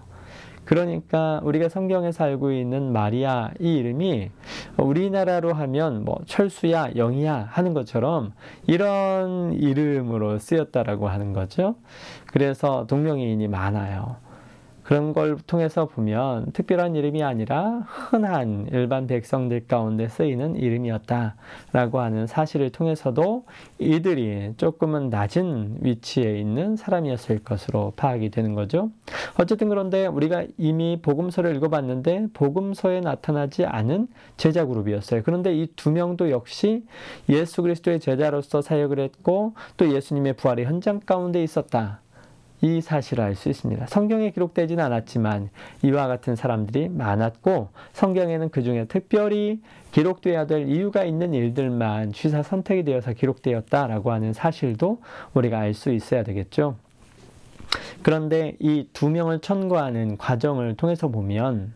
그러니까 0.66 1.40
우리가 1.44 1.68
성경에서 1.68 2.24
알고 2.24 2.52
있는 2.52 2.92
마리아 2.92 3.50
이 3.60 3.76
이름이 3.76 4.30
우리나라로 4.76 5.54
하면 5.54 6.04
뭐 6.04 6.18
철수야, 6.26 6.90
영이야 6.96 7.48
하는 7.50 7.72
것처럼 7.72 8.32
이런 8.66 9.54
이름으로 9.54 10.38
쓰였다라고 10.38 11.08
하는 11.08 11.32
거죠. 11.32 11.76
그래서 12.26 12.86
동명이인이 12.88 13.48
많아요. 13.48 14.16
그런 14.86 15.12
걸 15.12 15.36
통해서 15.46 15.86
보면 15.86 16.52
특별한 16.52 16.96
이름이 16.96 17.22
아니라 17.22 17.84
흔한 17.86 18.66
일반 18.72 19.06
백성들 19.06 19.66
가운데 19.66 20.08
쓰이는 20.08 20.56
이름이었다라고 20.56 22.00
하는 22.00 22.26
사실을 22.26 22.70
통해서도 22.70 23.44
이들이 23.78 24.54
조금은 24.56 25.10
낮은 25.10 25.78
위치에 25.82 26.38
있는 26.38 26.76
사람이었을 26.76 27.44
것으로 27.44 27.92
파악이 27.96 28.30
되는 28.30 28.54
거죠. 28.54 28.90
어쨌든 29.38 29.68
그런데 29.68 30.06
우리가 30.06 30.44
이미 30.56 31.00
복음서를 31.02 31.54
읽어봤는데 31.56 32.28
복음서에 32.32 33.00
나타나지 33.00 33.64
않은 33.64 34.08
제자 34.36 34.64
그룹이었어요. 34.64 35.22
그런데 35.24 35.54
이 35.54 35.66
두 35.76 35.90
명도 35.90 36.30
역시 36.30 36.84
예수 37.28 37.62
그리스도의 37.62 38.00
제자로서 38.00 38.62
사역을 38.62 38.98
했고 38.98 39.54
또 39.76 39.92
예수님의 39.92 40.34
부활의 40.34 40.64
현장 40.64 41.00
가운데 41.00 41.42
있었다. 41.42 42.00
이 42.62 42.80
사실을 42.80 43.22
알 43.24 43.34
수 43.34 43.48
있습니다. 43.48 43.86
성경에 43.86 44.30
기록되지는 44.30 44.82
않았지만 44.82 45.50
이와 45.84 46.06
같은 46.06 46.36
사람들이 46.36 46.88
많았고 46.88 47.68
성경에는 47.92 48.48
그 48.50 48.62
중에 48.62 48.86
특별히 48.86 49.60
기록되어야 49.92 50.46
될 50.46 50.68
이유가 50.68 51.04
있는 51.04 51.34
일들만 51.34 52.12
취사 52.12 52.42
선택이 52.42 52.84
되어서 52.84 53.12
기록되었다라고 53.12 54.12
하는 54.12 54.32
사실도 54.32 55.00
우리가 55.34 55.58
알 55.58 55.74
수 55.74 55.92
있어야 55.92 56.22
되겠죠. 56.22 56.76
그런데 58.02 58.56
이 58.60 58.86
두 58.92 59.10
명을 59.10 59.40
천거하는 59.40 60.16
과정을 60.16 60.76
통해서 60.76 61.08
보면 61.08 61.74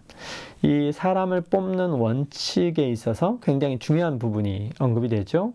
이 0.63 0.93
사람을 0.93 1.43
뽑는 1.43 1.91
원칙에 1.91 2.89
있어서 2.91 3.39
굉장히 3.43 3.79
중요한 3.79 4.19
부분이 4.19 4.71
언급이 4.79 5.09
되죠. 5.09 5.53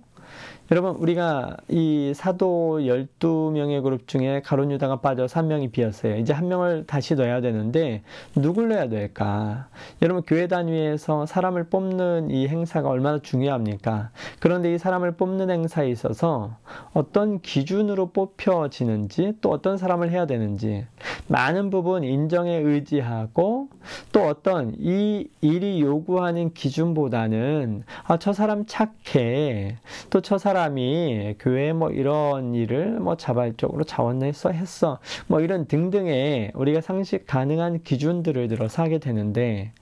여러분 0.71 0.95
우리가 0.95 1.57
이 1.69 2.11
사도 2.15 2.79
12명의 2.79 3.83
그룹 3.83 4.07
중에 4.07 4.41
가론 4.43 4.71
유다가 4.71 4.99
빠져서 4.99 5.39
한 5.39 5.47
명이 5.47 5.69
비었어요. 5.69 6.17
이제 6.17 6.33
한 6.33 6.47
명을 6.47 6.85
다시 6.87 7.13
넣어야 7.13 7.39
되는데 7.39 8.01
누굴 8.35 8.69
넣어야 8.69 8.89
될까? 8.89 9.67
여러분 10.01 10.23
교회 10.25 10.47
단위에서 10.47 11.27
사람을 11.27 11.65
뽑는 11.65 12.31
이 12.31 12.47
행사가 12.47 12.89
얼마나 12.89 13.19
중요합니까? 13.19 14.09
그런데 14.39 14.73
이 14.73 14.79
사람을 14.79 15.11
뽑는 15.17 15.51
행사에 15.51 15.87
있어서 15.89 16.57
어떤 16.93 17.41
기준으로 17.41 18.07
뽑혀지는지 18.07 19.33
또 19.41 19.51
어떤 19.51 19.77
사람을 19.77 20.09
해야 20.09 20.25
되는지 20.25 20.87
많은 21.27 21.69
부분 21.69 22.03
인정에 22.03 22.55
의지하고 22.57 23.69
또 24.11 24.27
어떤 24.27 24.73
이 24.79 25.27
일이 25.41 25.79
요구하는 25.79 26.55
기준보다는 26.55 27.83
아, 28.05 28.17
저 28.17 28.33
사람 28.33 28.65
착해 28.65 29.77
또 30.09 30.21
저 30.21 30.39
사람 30.39 30.54
사람이 30.55 31.35
교회 31.37 31.73
뭐 31.73 31.91
이런 31.91 32.55
일을 32.55 33.01
뭐 33.01 33.17
자발적으로 33.17 33.83
자원해서 33.83 34.51
했어. 34.51 34.99
뭐 35.27 35.41
이런 35.41 35.67
등등의 35.67 36.53
우리가 36.55 36.79
상식 36.79 37.27
가능한 37.27 37.83
기준들을 37.83 38.47
들어서 38.47 38.83
하게 38.83 38.99
되는데 38.99 39.73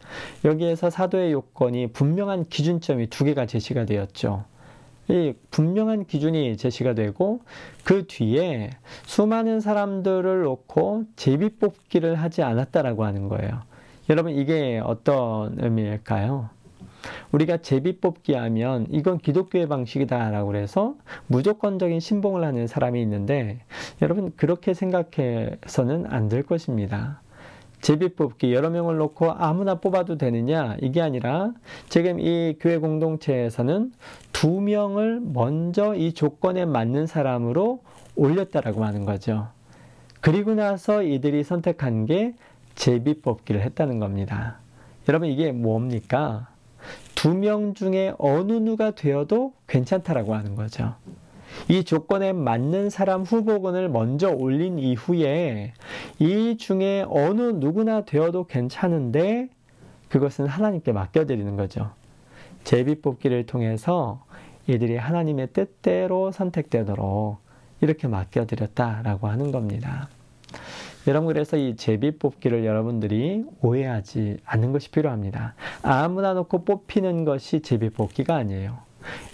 여기에서 0.43 0.89
사도의 0.89 1.31
요건이 1.31 1.91
분명한 1.93 2.45
기준점이 2.45 3.07
두 3.07 3.23
개가 3.23 3.45
제시가 3.45 3.85
되었죠. 3.85 4.45
이 5.09 5.33
분명한 5.51 6.05
기준이 6.05 6.57
제시가 6.57 6.95
되고 6.95 7.41
그 7.83 8.07
뒤에 8.07 8.71
수많은 9.05 9.59
사람들을 9.59 10.41
놓고 10.41 11.03
제비 11.15 11.49
뽑기를 11.59 12.15
하지 12.15 12.41
않았다라고 12.41 13.05
하는 13.05 13.29
거예요. 13.29 13.61
여러분 14.09 14.31
이게 14.31 14.81
어떤 14.83 15.55
의미일까요? 15.59 16.49
우리가 17.31 17.57
제비 17.57 17.99
뽑기 17.99 18.33
하면 18.33 18.87
이건 18.89 19.17
기독교의 19.17 19.67
방식이다라고 19.67 20.47
그래서 20.47 20.95
무조건적인 21.27 21.99
신봉을 21.99 22.43
하는 22.43 22.67
사람이 22.67 23.01
있는데 23.01 23.59
여러분 24.01 24.31
그렇게 24.35 24.73
생각해서는 24.73 26.05
안 26.09 26.29
될 26.29 26.43
것입니다. 26.43 27.21
제비 27.81 28.15
뽑기 28.15 28.53
여러 28.53 28.69
명을 28.69 28.95
놓고 28.95 29.33
아무나 29.33 29.75
뽑아도 29.75 30.17
되느냐 30.17 30.77
이게 30.81 31.01
아니라 31.01 31.51
지금 31.89 32.17
이 32.19 32.55
교회 32.59 32.77
공동체에서는 32.77 33.91
두 34.31 34.61
명을 34.61 35.19
먼저 35.21 35.93
이 35.93 36.13
조건에 36.13 36.63
맞는 36.63 37.07
사람으로 37.07 37.81
올렸다라고 38.15 38.85
하는 38.85 39.03
거죠. 39.03 39.49
그리고 40.21 40.53
나서 40.55 41.03
이들이 41.03 41.43
선택한 41.43 42.05
게 42.05 42.35
제비 42.75 43.21
뽑기를 43.21 43.61
했다는 43.61 43.99
겁니다. 43.99 44.59
여러분 45.09 45.27
이게 45.27 45.51
뭡니까? 45.51 46.47
두 47.23 47.33
명 47.35 47.73
중에 47.73 48.13
어느 48.17 48.51
누가 48.51 48.91
되어도 48.91 49.53
괜찮다라고 49.67 50.35
하는 50.35 50.55
거죠. 50.55 50.95
이 51.69 51.85
조건에 51.85 52.33
맞는 52.33 52.89
사람 52.89 53.21
후보군을 53.21 53.87
먼저 53.87 54.29
올린 54.29 54.77
이후에 54.77 55.71
이 56.19 56.57
중에 56.57 57.05
어느 57.07 57.43
누구나 57.43 58.01
되어도 58.01 58.45
괜찮은데 58.45 59.47
그것은 60.09 60.47
하나님께 60.47 60.91
맡겨드리는 60.91 61.55
거죠. 61.55 61.91
제비 62.65 62.99
뽑기를 63.01 63.45
통해서 63.45 64.25
이들이 64.67 64.97
하나님의 64.97 65.53
뜻대로 65.53 66.33
선택되도록 66.33 67.37
이렇게 67.79 68.09
맡겨드렸다라고 68.09 69.29
하는 69.29 69.53
겁니다. 69.53 70.09
여러분 71.05 71.27
그래서 71.27 71.57
이 71.57 71.75
제비 71.75 72.17
뽑기를 72.17 72.63
여러분들이 72.65 73.43
오해하지 73.61 74.37
않는 74.45 74.71
것이 74.71 74.89
필요합니다. 74.89 75.53
아무나 75.81 76.33
놓고 76.33 76.63
뽑히는 76.63 77.25
것이 77.25 77.61
제비 77.61 77.89
뽑기가 77.89 78.35
아니에요. 78.35 78.77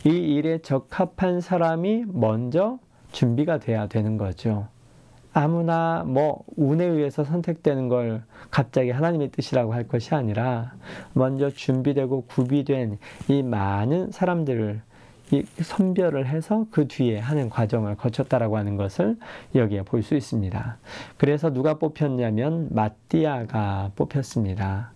이 0.06 0.10
일에 0.10 0.60
적합한 0.60 1.42
사람이 1.42 2.06
먼저 2.08 2.80
준비가 3.12 3.60
돼야 3.60 3.88
되는 3.88 4.18
거죠. 4.18 4.68
아무나 5.32 6.04
뭐 6.08 6.44
운에 6.56 6.86
의해서 6.86 7.24
선택되는 7.24 7.88
걸 7.88 8.24
갑자기 8.50 8.90
하나님의 8.90 9.30
뜻이라고 9.30 9.72
할 9.72 9.88
것이 9.88 10.16
아니라 10.16 10.74
먼저 11.14 11.52
준비되고 11.52 12.26
구비된 12.26 12.98
이 13.28 13.44
많은 13.44 14.10
사람들을 14.10 14.82
이 14.82 14.89
선별을 15.62 16.28
해서 16.28 16.66
그 16.72 16.88
뒤에 16.88 17.20
하는 17.20 17.50
과정을 17.50 17.96
거쳤다라고 17.96 18.58
하는 18.58 18.78
것을 18.78 19.18
여기에 19.56 19.84
볼 19.84 20.02
수 20.02 20.16
있습니다. 20.16 20.78
그래서 21.18 21.52
누가 21.52 21.76
뽑혔냐면 21.76 22.70
마띠아가 22.72 23.92
뽑혔습니다. 23.96 24.92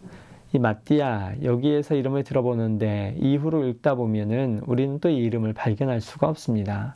이 0.54 0.60
마띠아 0.60 1.34
여기에서 1.43 1.96
이름을 1.96 2.24
들어보는데 2.24 3.15
이후로 3.19 3.65
읽다 3.67 3.96
보면은 3.96 4.62
우리는 4.65 5.00
또 5.00 5.10
이 5.10 5.17
이름을 5.17 5.54
발견할 5.54 6.00
수가 6.00 6.28
없습니다. 6.30 6.96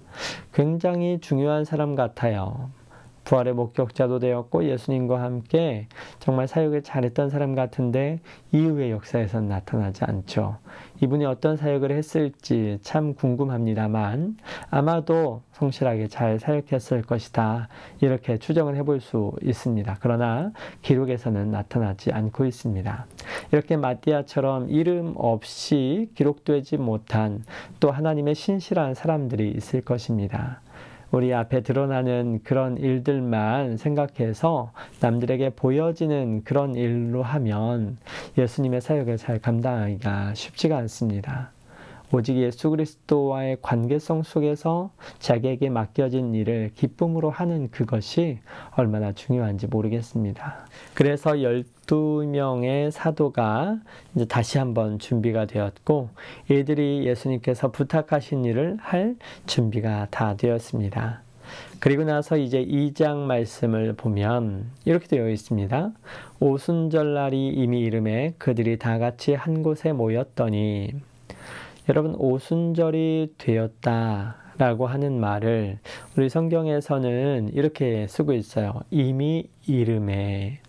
굉장히 0.54 1.19
중요한 1.19 1.65
사람 1.65 1.95
같아요. 1.95 2.69
부활의 3.23 3.54
목격자도 3.56 4.19
되었고 4.19 4.63
예수님과 4.69 5.21
함께 5.21 5.88
정말 6.19 6.47
사역을 6.47 6.84
잘했던 6.84 7.30
사람 7.30 7.56
같은데 7.56 8.19
이후의 8.54 8.91
역사에선 8.91 9.50
나타나지 9.50 10.06
않죠. 10.06 10.58
이분이 11.01 11.25
어떤 11.25 11.57
사역을 11.57 11.91
했을지 11.91 12.79
참 12.81 13.13
궁금합니다만 13.13 14.38
아마도 14.69 15.41
성실하게 15.53 16.07
잘 16.07 16.39
사역했을 16.39 17.01
것이다. 17.01 17.67
이렇게 18.01 18.38
추정을 18.38 18.75
해볼 18.77 18.99
수 18.99 19.33
있습니다. 19.41 19.97
그러나 19.99 20.51
기록에서는 20.81 21.51
나타나지 21.51 22.12
않고 22.12 22.45
있습니다. 22.45 23.05
이렇게 23.51 23.77
마띠아처럼 23.77 24.69
이름 24.69 25.13
없이 25.15 26.10
기록되지 26.15 26.77
못한 26.77 27.43
또 27.79 27.91
하나님의 27.91 28.36
신실한 28.36 28.93
사람들이 28.93 29.51
있을 29.51 29.81
것입니다. 29.81 30.62
우리 31.11 31.33
앞에 31.33 31.61
드러나는 31.61 32.41
그런 32.43 32.77
일들만 32.77 33.77
생각해서 33.77 34.71
남들에게 34.99 35.51
보여지는 35.51 36.43
그런 36.43 36.75
일로 36.75 37.23
하면 37.23 37.97
예수님의 38.37 38.81
사역을 38.81 39.17
잘 39.17 39.39
감당하기가 39.39 40.33
쉽지가 40.33 40.77
않습니다. 40.77 41.51
오직 42.13 42.37
예수 42.37 42.69
그리스도와의 42.69 43.57
관계성 43.61 44.23
속에서 44.23 44.91
자기에게 45.19 45.69
맡겨진 45.69 46.33
일을 46.33 46.71
기쁨으로 46.73 47.29
하는 47.29 47.69
그것이 47.69 48.39
얼마나 48.77 49.11
중요한지 49.11 49.67
모르겠습니다. 49.67 50.65
그래서 50.93 51.31
12명의 51.31 52.91
사도가 52.91 53.79
이제 54.15 54.25
다시 54.25 54.57
한번 54.57 54.99
준비가 54.99 55.45
되었고, 55.45 56.09
이들이 56.49 57.05
예수님께서 57.05 57.71
부탁하신 57.71 58.45
일을 58.45 58.77
할 58.79 59.17
준비가 59.45 60.07
다 60.09 60.35
되었습니다. 60.37 61.23
그리고 61.79 62.03
나서 62.03 62.37
이제 62.37 62.63
2장 62.63 63.17
말씀을 63.19 63.93
보면 63.93 64.69
이렇게 64.85 65.07
되어 65.07 65.29
있습니다. 65.29 65.91
오순절 66.39 67.13
날이 67.13 67.49
이미 67.49 67.81
이름에 67.81 68.33
그들이 68.37 68.77
다 68.77 68.97
같이 68.97 69.33
한 69.33 69.63
곳에 69.63 69.91
모였더니 69.93 70.93
여러분 71.89 72.15
오순절이 72.15 73.36
되었다 73.38 74.36
라고 74.58 74.88
하는 74.88 75.19
말을 75.21 75.80
우리 76.17 76.28
성경에서는 76.28 77.52
이렇게 77.54 78.08
쓰고 78.08 78.34
있어요. 78.34 78.82
이미 78.91 79.50
이름에. 79.67 80.60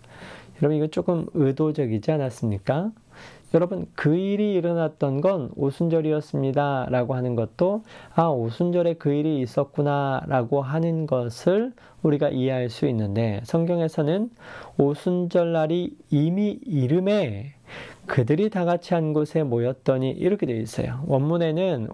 여러분 0.61 0.77
이거 0.77 0.87
조금 0.87 1.25
의도적이지 1.33 2.11
않았습니까? 2.11 2.91
여러분 3.53 3.87
그 3.95 4.15
일이 4.15 4.53
일어났던 4.53 5.21
건 5.21 5.49
오순절이었습니다 5.55 6.87
라고 6.89 7.15
하는 7.15 7.35
것도 7.35 7.83
아 8.13 8.27
오순절에 8.27 8.93
그 8.93 9.11
일이 9.11 9.41
있었구나 9.41 10.21
라고 10.27 10.61
하는 10.61 11.07
것을 11.07 11.73
우리가 12.03 12.29
이해할 12.29 12.69
수 12.69 12.87
있는데 12.87 13.41
성경에서는 13.43 14.29
오순절날이 14.77 15.97
이미 16.11 16.59
이름에 16.63 17.55
그들이 18.09 18.49
다 18.49 18.65
같이 18.65 18.95
한 18.95 19.13
곳에 19.13 19.43
모였더니 19.43 20.09
이렇게 20.09 20.47
되어 20.47 20.55
있어요. 20.55 21.03
원문에는 21.05 21.89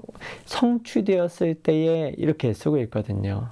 성취되었을 0.46 1.56
때에 1.56 2.16
이렇게 2.18 2.54
쓰고 2.54 2.78
있거든요. 2.84 3.50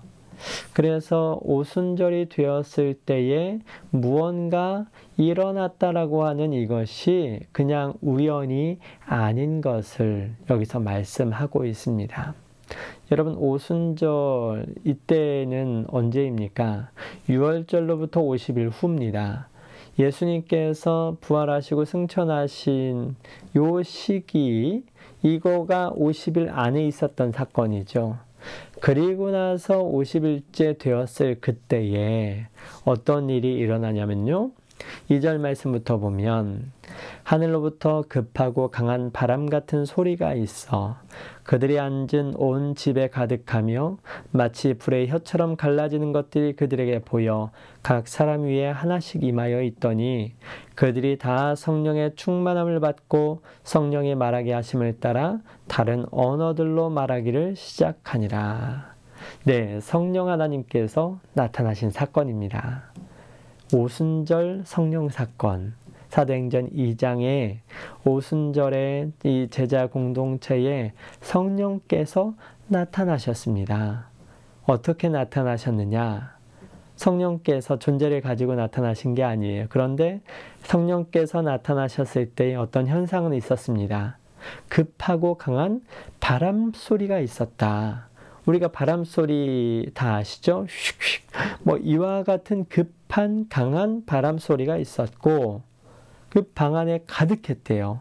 그래서 0.71 1.39
오순절이 1.41 2.29
되었을 2.29 2.95
때에 3.05 3.59
무언가 3.89 4.85
일어났다라고 5.17 6.23
하는 6.23 6.53
이것이 6.53 7.41
그냥 7.51 7.95
우연이 8.01 8.79
아닌 9.05 9.59
것을 9.59 10.31
여기서 10.49 10.79
말씀하고 10.79 11.65
있습니다. 11.65 12.33
여러분 13.11 13.35
오순절 13.35 14.67
이때는 14.85 15.85
언제입니까? 15.89 16.91
6월절로부터 17.27 18.13
50일 18.13 18.69
후입니다. 18.71 19.49
예수님께서 19.97 21.17
부활하시고 21.21 21.85
승천하신 21.85 23.15
요 23.55 23.83
시기 23.83 24.83
이거가 25.21 25.91
50일 25.95 26.49
안에 26.51 26.85
있었던 26.87 27.31
사건이죠. 27.31 28.17
그리고 28.81 29.31
나서 29.31 29.81
50일째 29.81 30.77
되었을 30.77 31.39
그때에 31.39 32.47
어떤 32.83 33.29
일이 33.29 33.53
일어나냐면요. 33.53 34.51
2절 35.09 35.37
말씀부터 35.37 35.97
보면 35.97 36.71
하늘로부터 37.23 38.03
급하고 38.07 38.69
강한 38.69 39.11
바람 39.11 39.49
같은 39.49 39.85
소리가 39.85 40.33
있어 40.33 40.97
그들이 41.43 41.79
앉은 41.79 42.33
온 42.37 42.75
집에 42.75 43.09
가득하며 43.09 43.97
마치 44.31 44.73
불의 44.73 45.09
혀처럼 45.09 45.55
갈라지는 45.55 46.11
것들이 46.13 46.55
그들에게 46.55 46.99
보여 46.99 47.51
각 47.81 48.07
사람 48.07 48.43
위에 48.43 48.69
하나씩 48.69 49.23
임하여 49.23 49.61
있더니 49.63 50.33
그들이 50.75 51.17
다 51.17 51.55
성령의 51.55 52.15
충만함을 52.15 52.79
받고 52.79 53.41
성령의 53.63 54.15
말하게 54.15 54.53
하심을 54.53 54.99
따라 54.99 55.39
다른 55.67 56.05
언어들로 56.11 56.89
말하기를 56.89 57.55
시작하니라. 57.55 58.93
네, 59.45 59.79
성령 59.79 60.29
하나님께서 60.29 61.19
나타나신 61.33 61.91
사건입니다. 61.91 62.83
오순절 63.73 64.63
성령 64.65 65.09
사건. 65.09 65.82
사도행전 66.13 66.69
2장에 66.69 67.57
오순절에 68.05 69.09
이 69.23 69.47
제자 69.49 69.87
공동체에 69.87 70.93
성령께서 71.21 72.35
나타나셨습니다. 72.67 74.09
어떻게 74.67 75.09
나타나셨느냐? 75.09 76.37
성령께서 76.97 77.79
존재를 77.79 78.21
가지고 78.21 78.53
나타나신 78.53 79.15
게 79.15 79.23
아니에요. 79.23 79.65
그런데 79.69 80.21
성령께서 80.59 81.41
나타나셨을 81.41 82.35
때 82.35 82.53
어떤 82.53 82.85
현상은 82.85 83.33
있었습니다. 83.33 84.19
급하고 84.69 85.33
강한 85.33 85.81
바람 86.19 86.73
소리가 86.75 87.21
있었다. 87.21 88.09
우리가 88.45 88.67
바람 88.67 89.03
소리 89.03 89.89
다 89.95 90.17
아시죠? 90.17 90.67
휙휙. 90.69 91.23
뭐 91.63 91.77
이와 91.77 92.21
같은 92.21 92.65
급한 92.65 93.47
강한 93.49 94.05
바람 94.05 94.37
소리가 94.37 94.77
있었고 94.77 95.72
그 96.33 96.41
방 96.55 96.75
안에 96.75 97.01
가득했대요. 97.05 97.99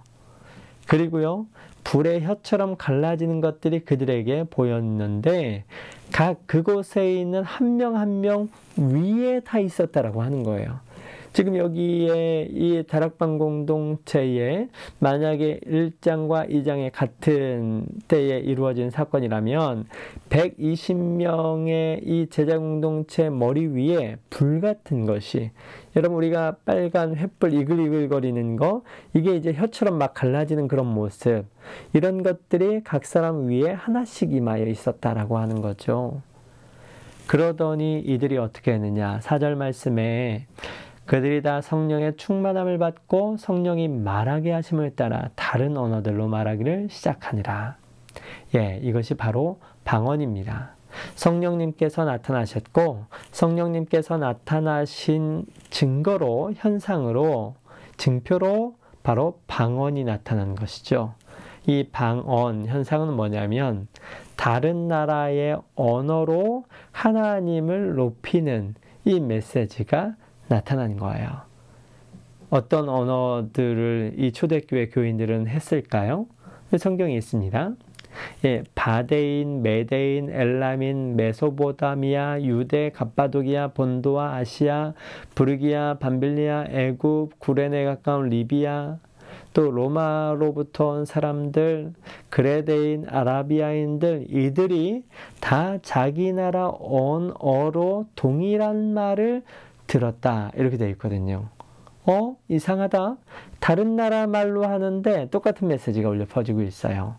그리고요, 0.88 1.46
불의 1.84 2.22
혀처럼 2.24 2.76
갈라지는 2.78 3.42
것들이 3.42 3.80
그들에게 3.80 4.44
보였는데, 4.44 5.64
각 6.12 6.46
그곳에 6.46 7.12
있는 7.12 7.42
한 7.42 7.76
명 7.76 7.94
한 7.96 8.22
명 8.22 8.48
위에 8.78 9.40
다 9.40 9.58
있었다라고 9.58 10.22
하는 10.22 10.44
거예요. 10.44 10.80
지금 11.32 11.56
여기에 11.56 12.48
이 12.50 12.84
다락방 12.86 13.38
공동체에 13.38 14.68
만약에 14.98 15.60
1장과 15.66 16.50
2장의 16.50 16.90
같은 16.92 17.86
때에 18.06 18.38
이루어진 18.38 18.90
사건이라면 18.90 19.86
120명의 20.28 22.00
이 22.02 22.26
제자 22.28 22.58
공동체 22.58 23.30
머리 23.30 23.66
위에 23.66 24.16
불 24.28 24.60
같은 24.60 25.06
것이 25.06 25.52
여러분 25.96 26.18
우리가 26.18 26.56
빨간 26.66 27.14
횃불 27.14 27.54
이글이글거리는 27.54 28.56
거 28.56 28.82
이게 29.14 29.34
이제 29.34 29.54
혀처럼 29.54 29.96
막 29.96 30.12
갈라지는 30.12 30.68
그런 30.68 30.86
모습 30.86 31.44
이런 31.94 32.22
것들이 32.22 32.82
각 32.84 33.06
사람 33.06 33.48
위에 33.48 33.72
하나씩 33.72 34.32
임하여 34.32 34.66
있었다라고 34.66 35.38
하는 35.38 35.62
거죠. 35.62 36.20
그러더니 37.26 38.00
이들이 38.00 38.36
어떻게 38.36 38.72
했느냐. 38.72 39.20
사절 39.22 39.56
말씀에 39.56 40.46
그들이 41.06 41.42
다 41.42 41.60
성령의 41.60 42.16
충만함을 42.16 42.78
받고 42.78 43.36
성령이 43.36 43.88
말하게 43.88 44.52
하심을 44.52 44.94
따라 44.94 45.30
다른 45.34 45.76
언어들로 45.76 46.28
말하기를 46.28 46.88
시작하니라. 46.90 47.76
예, 48.54 48.78
이것이 48.82 49.14
바로 49.14 49.58
방언입니다. 49.84 50.76
성령님께서 51.14 52.04
나타나셨고 52.04 53.06
성령님께서 53.30 54.18
나타나신 54.18 55.46
증거로 55.70 56.52
현상으로 56.56 57.54
증표로 57.96 58.76
바로 59.02 59.40
방언이 59.46 60.04
나타난 60.04 60.54
것이죠. 60.54 61.14
이 61.66 61.88
방언 61.90 62.66
현상은 62.66 63.14
뭐냐면 63.14 63.88
다른 64.36 64.88
나라의 64.88 65.58
언어로 65.74 66.64
하나님을 66.90 67.94
높이는 67.94 68.74
이 69.04 69.20
메시지가 69.20 70.14
나타나는 70.52 70.96
거예요. 70.96 71.28
어떤 72.50 72.88
언어들을 72.88 74.14
이 74.18 74.32
초대교회 74.32 74.88
교인들은 74.88 75.48
했을까요? 75.48 76.26
성경에 76.76 77.16
있습니다. 77.16 77.72
예, 78.44 78.62
바데인, 78.74 79.62
메데인, 79.62 80.28
엘라민, 80.28 81.16
메소보다미아, 81.16 82.42
유대, 82.42 82.90
갑바도기아, 82.90 83.68
본도와 83.68 84.34
아시아, 84.34 84.92
부르기아, 85.34 85.96
밤빌리아, 85.98 86.66
애굽, 86.68 87.38
구레네 87.38 87.84
가까운 87.86 88.28
리비아, 88.28 88.98
또 89.54 89.70
로마로부터 89.70 90.88
온 90.88 91.04
사람들, 91.06 91.94
그레데인, 92.28 93.06
아라비아인들, 93.08 94.26
이들이 94.28 95.04
다 95.40 95.78
자기 95.80 96.32
나라 96.32 96.68
언어로 96.68 98.06
동일한 98.14 98.92
말을 98.92 99.42
들었다. 99.86 100.50
이렇게 100.54 100.76
되어 100.76 100.88
있거든요. 100.90 101.48
어? 102.04 102.36
이상하다. 102.48 103.16
다른 103.60 103.96
나라 103.96 104.26
말로 104.26 104.64
하는데 104.64 105.28
똑같은 105.30 105.68
메시지가 105.68 106.08
울려 106.08 106.26
퍼지고 106.26 106.62
있어요. 106.62 107.16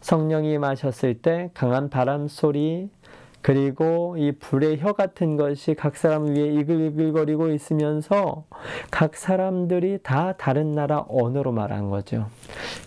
성령이 0.00 0.58
마셨을 0.58 1.14
때 1.22 1.50
강한 1.54 1.88
바람 1.88 2.28
소리, 2.28 2.90
그리고 3.44 4.16
이 4.16 4.32
불의 4.32 4.78
혀 4.78 4.94
같은 4.94 5.36
것이 5.36 5.74
각 5.74 5.96
사람 5.96 6.24
위에 6.24 6.46
이글이글거리고 6.46 7.50
있으면서 7.50 8.46
각 8.90 9.16
사람들이 9.16 9.98
다 10.02 10.32
다른 10.38 10.72
나라 10.72 11.04
언어로 11.10 11.52
말한 11.52 11.90
거죠. 11.90 12.28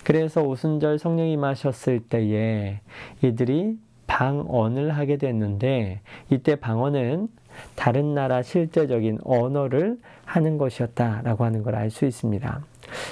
그래서 0.03 0.41
오순절 0.41 0.97
성령이 0.97 1.37
마셨을 1.37 1.99
때에 1.99 2.79
이들이 3.21 3.77
방언을 4.07 4.97
하게 4.97 5.17
됐는데 5.17 6.01
이때 6.31 6.55
방언은 6.55 7.27
다른 7.75 8.13
나라 8.13 8.41
실제적인 8.41 9.19
언어를 9.23 9.97
하는 10.25 10.57
것이었다라고 10.57 11.45
하는 11.45 11.63
걸 11.63 11.75
알 11.75 11.89
수 11.91 12.05
있습니다. 12.05 12.61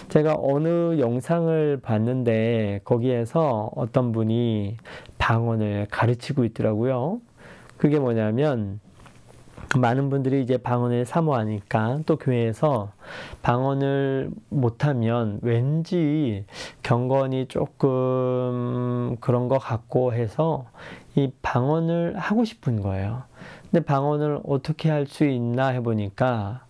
제가 0.09 0.37
어느 0.39 0.99
영상을 0.99 1.79
봤는데 1.81 2.81
거기에서 2.83 3.71
어떤 3.75 4.11
분이 4.11 4.77
방언을 5.17 5.87
가르치고 5.91 6.45
있더라고요. 6.45 7.19
그게 7.77 7.99
뭐냐면 7.99 8.79
많은 9.77 10.09
분들이 10.09 10.41
이제 10.41 10.57
방언을 10.57 11.05
사모하니까 11.05 11.99
또 12.05 12.17
교회에서 12.17 12.91
방언을 13.41 14.29
못하면 14.49 15.39
왠지 15.41 16.45
경건이 16.83 17.47
조금 17.47 19.17
그런 19.19 19.47
것 19.47 19.57
같고 19.57 20.13
해서 20.13 20.65
이 21.15 21.31
방언을 21.41 22.17
하고 22.17 22.45
싶은 22.45 22.81
거예요. 22.81 23.23
근데 23.71 23.83
방언을 23.83 24.39
어떻게 24.45 24.89
할 24.89 25.05
수 25.07 25.25
있나 25.25 25.67
해보니까 25.69 26.65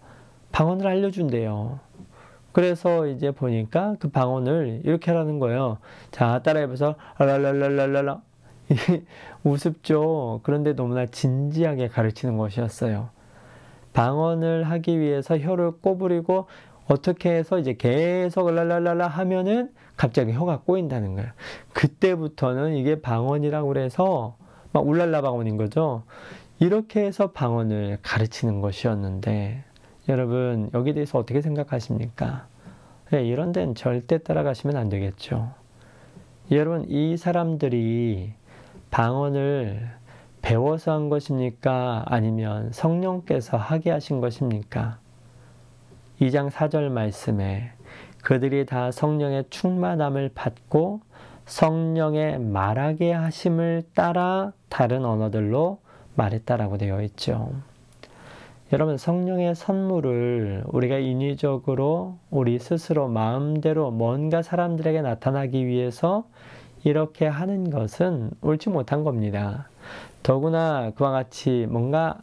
방언을 0.52 0.88
알려준대요. 0.88 1.80
그래서 2.52 3.08
이제 3.08 3.32
보니까 3.32 3.96
그 4.00 4.10
방언을 4.10 4.82
이렇게 4.86 5.12
하라는 5.12 5.40
거예요. 5.40 5.78
자, 6.12 6.42
따라해보서 6.42 6.96
랄랄랄랄랄라. 7.20 8.22
우습죠. 9.44 10.40
그런데 10.44 10.74
너무나 10.74 11.06
진지하게 11.06 11.90
가르치는 11.90 12.38
것이었어요. 12.38 13.10
방언을 13.94 14.64
하기 14.64 15.00
위해서 15.00 15.38
혀를 15.38 15.72
꼬부리고 15.82 16.48
어떻게 16.88 17.32
해서 17.32 17.60
이제 17.60 17.74
계속 17.74 18.50
랄랄랄라 18.50 19.08
하면은 19.08 19.72
갑자기 19.98 20.32
혀가 20.32 20.62
꼬인다는 20.62 21.16
거예요. 21.16 21.30
그때부터는 21.74 22.76
이게 22.76 23.02
방언이라고 23.02 23.68
그래서 23.68 24.38
막 24.72 24.88
울랄라 24.88 25.22
방언인 25.22 25.58
거죠. 25.58 26.04
이렇게 26.60 27.04
해서 27.04 27.32
방언을 27.32 28.00
가르치는 28.02 28.62
것이었는데 28.62 29.64
여러분 30.08 30.70
여기에 30.74 30.94
대해서 30.94 31.18
어떻게 31.18 31.42
생각하십니까? 31.42 32.48
네, 33.12 33.26
이런 33.26 33.52
데는 33.52 33.76
절대 33.76 34.18
따라가시면 34.20 34.78
안 34.78 34.90
되겠죠. 34.90 35.52
여러분 36.52 36.86
이 36.90 37.18
사람들이 37.18 38.34
방언을 38.92 39.90
배워서 40.42 40.94
한 40.94 41.10
것입니까? 41.10 42.04
아니면 42.06 42.72
성령께서 42.72 43.58
하게 43.58 43.92
하신 43.92 44.22
것입니까? 44.22 45.00
2장 46.22 46.50
4절 46.50 46.90
말씀에 46.90 47.72
그들이 48.24 48.66
다 48.66 48.92
성령의 48.92 49.46
충만함을 49.50 50.32
받고 50.34 51.02
성령의 51.46 52.40
말하게 52.40 53.12
하심을 53.12 53.84
따라 53.94 54.54
다른 54.70 55.04
언어들로 55.04 55.80
말했다라고 56.16 56.78
되어 56.78 57.02
있죠. 57.04 57.54
여러분, 58.74 58.98
성령의 58.98 59.54
선물을 59.56 60.64
우리가 60.68 60.98
인위적으로 60.98 62.18
우리 62.32 62.58
스스로 62.58 63.08
마음대로 63.08 63.92
뭔가 63.92 64.42
사람들에게 64.42 65.02
나타나기 65.02 65.68
위해서 65.68 66.26
이렇게 66.84 67.28
하는 67.28 67.70
것은 67.70 68.32
옳지 68.42 68.70
못한 68.70 69.04
겁니다. 69.04 69.70
더구나 70.24 70.92
그와 70.96 71.12
같이 71.12 71.68
뭔가 71.70 72.18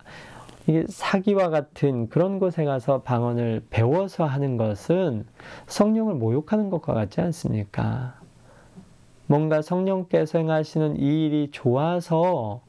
이게 0.67 0.85
사기와 0.89 1.51
같은 1.51 2.09
그런 2.09 2.39
곳에 2.39 2.65
가서 2.65 3.03
방언을 3.03 3.65
배워서 3.71 4.25
하는 4.25 4.57
것은 4.57 5.27
성령을 5.67 6.15
모욕하는 6.15 6.71
것과 6.71 6.95
같지 6.95 7.21
않습니까? 7.21 8.15
뭔가 9.27 9.63
성령께서 9.63 10.39
행하시는 10.39 10.97
이 11.01 11.27
일이 11.27 11.51
좋아서 11.51 12.61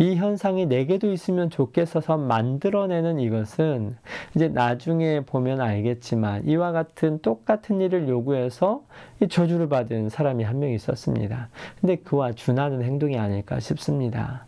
이 0.00 0.14
현상이 0.14 0.66
내게도 0.66 1.10
있으면 1.12 1.50
좋겠어서 1.50 2.16
만들어내는 2.18 3.18
이것은 3.18 3.96
이제 4.36 4.48
나중에 4.48 5.20
보면 5.20 5.60
알겠지만 5.60 6.46
이와 6.46 6.70
같은 6.72 7.18
똑같은 7.20 7.80
일을 7.80 8.08
요구해서 8.08 8.82
저주를 9.28 9.68
받은 9.68 10.08
사람이 10.08 10.44
한 10.44 10.58
명 10.58 10.70
있었습니다. 10.70 11.48
근데 11.80 11.96
그와 11.96 12.32
준하는 12.32 12.82
행동이 12.82 13.18
아닐까 13.18 13.58
싶습니다. 13.60 14.46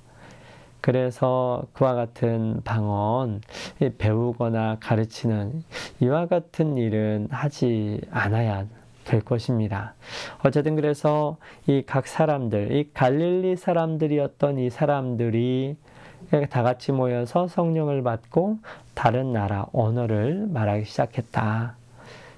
그래서 0.81 1.65
그와 1.73 1.95
같은 1.95 2.61
방언, 2.65 3.43
배우거나 3.99 4.79
가르치는 4.81 5.63
이와 6.01 6.27
같은 6.27 6.77
일은 6.77 7.29
하지 7.31 8.01
않아야 8.11 8.67
될 9.11 9.21
것입니다. 9.21 9.95
어쨌든 10.45 10.77
그래서 10.77 11.37
이 11.67 11.83
각 11.87 12.07
사람들, 12.07 12.73
이 12.73 12.91
갈릴리 12.95 13.57
사람들이었던 13.57 14.59
이 14.59 14.71
사람들이 14.71 15.77
다 16.51 16.63
같이 16.63 16.93
모여서 16.93 17.49
성령을 17.49 18.03
받고 18.03 18.59
다른 18.95 19.33
나라 19.33 19.67
언어를 19.73 20.47
말하기 20.49 20.85
시작했다. 20.85 21.77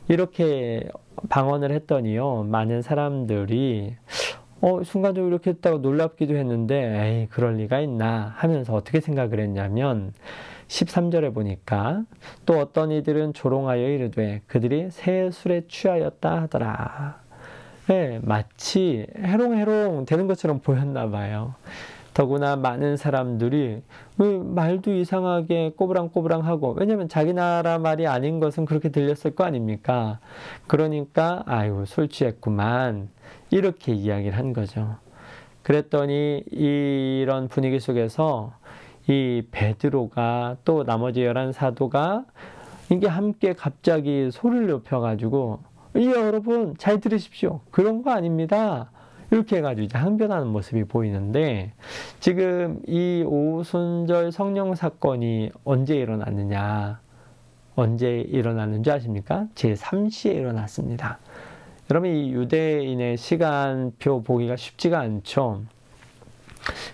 이렇게 0.08 0.88
방언을 1.28 1.70
했더니요, 1.72 2.44
많은 2.44 2.82
사람들이 2.82 3.94
어, 4.60 4.82
순간적으로 4.84 5.32
이렇게 5.32 5.50
했다고 5.50 5.78
놀랍기도 5.78 6.36
했는데, 6.36 6.76
에이, 6.76 7.26
그럴 7.30 7.56
리가 7.56 7.80
있나 7.80 8.32
하면서 8.36 8.72
어떻게 8.74 9.00
생각을 9.00 9.40
했냐면, 9.40 10.12
13절에 10.72 11.34
보니까 11.34 12.04
또 12.46 12.58
어떤 12.58 12.90
이들은 12.90 13.34
조롱하여 13.34 13.88
이르되 13.88 14.40
그들이 14.46 14.88
새 14.90 15.30
술에 15.30 15.66
취하였다 15.68 16.42
하더라. 16.42 17.20
네, 17.88 18.20
마치 18.22 19.06
해롱해롱 19.18 20.06
되는 20.06 20.26
것처럼 20.26 20.60
보였나 20.60 21.10
봐요. 21.10 21.54
더구나 22.14 22.56
많은 22.56 22.96
사람들이 22.96 23.82
말도 24.16 24.92
이상하게 24.92 25.72
꼬부랑꼬부랑 25.76 26.46
하고 26.46 26.74
왜냐면 26.78 27.08
자기 27.08 27.32
나라 27.32 27.78
말이 27.78 28.06
아닌 28.06 28.40
것은 28.40 28.64
그렇게 28.64 28.90
들렸을 28.90 29.34
거 29.34 29.44
아닙니까? 29.44 30.20
그러니까 30.66 31.42
아유 31.46 31.84
술 31.86 32.08
취했구만 32.08 33.08
이렇게 33.50 33.92
이야기를 33.92 34.36
한 34.36 34.52
거죠. 34.52 34.96
그랬더니 35.62 36.44
이런 36.50 37.48
분위기 37.48 37.78
속에서 37.78 38.52
이 39.08 39.42
베드로가 39.50 40.58
또 40.64 40.84
나머지 40.84 41.24
열한 41.24 41.52
사도가 41.52 42.24
이게 42.90 43.06
함께 43.06 43.52
갑자기 43.52 44.30
소리를 44.30 44.66
높여가지고 44.68 45.60
이 45.96 46.06
여러분 46.06 46.74
잘 46.78 47.00
들으십시오. 47.00 47.60
그런 47.70 48.02
거 48.02 48.10
아닙니다. 48.10 48.90
이렇게 49.30 49.56
해가지고 49.56 49.84
이제 49.84 49.96
항변하는 49.96 50.48
모습이 50.48 50.84
보이는데 50.84 51.72
지금 52.20 52.80
이 52.86 53.24
오순절 53.26 54.30
성령 54.30 54.74
사건이 54.74 55.50
언제 55.64 55.96
일어났느냐? 55.96 57.00
언제 57.74 58.20
일어났는지 58.20 58.90
아십니까? 58.90 59.46
제3시에 59.54 60.34
일어났습니다. 60.34 61.18
여러분 61.90 62.10
이 62.10 62.30
유대인의 62.32 63.16
시간표 63.16 64.22
보기가 64.22 64.56
쉽지가 64.56 65.00
않죠. 65.00 65.62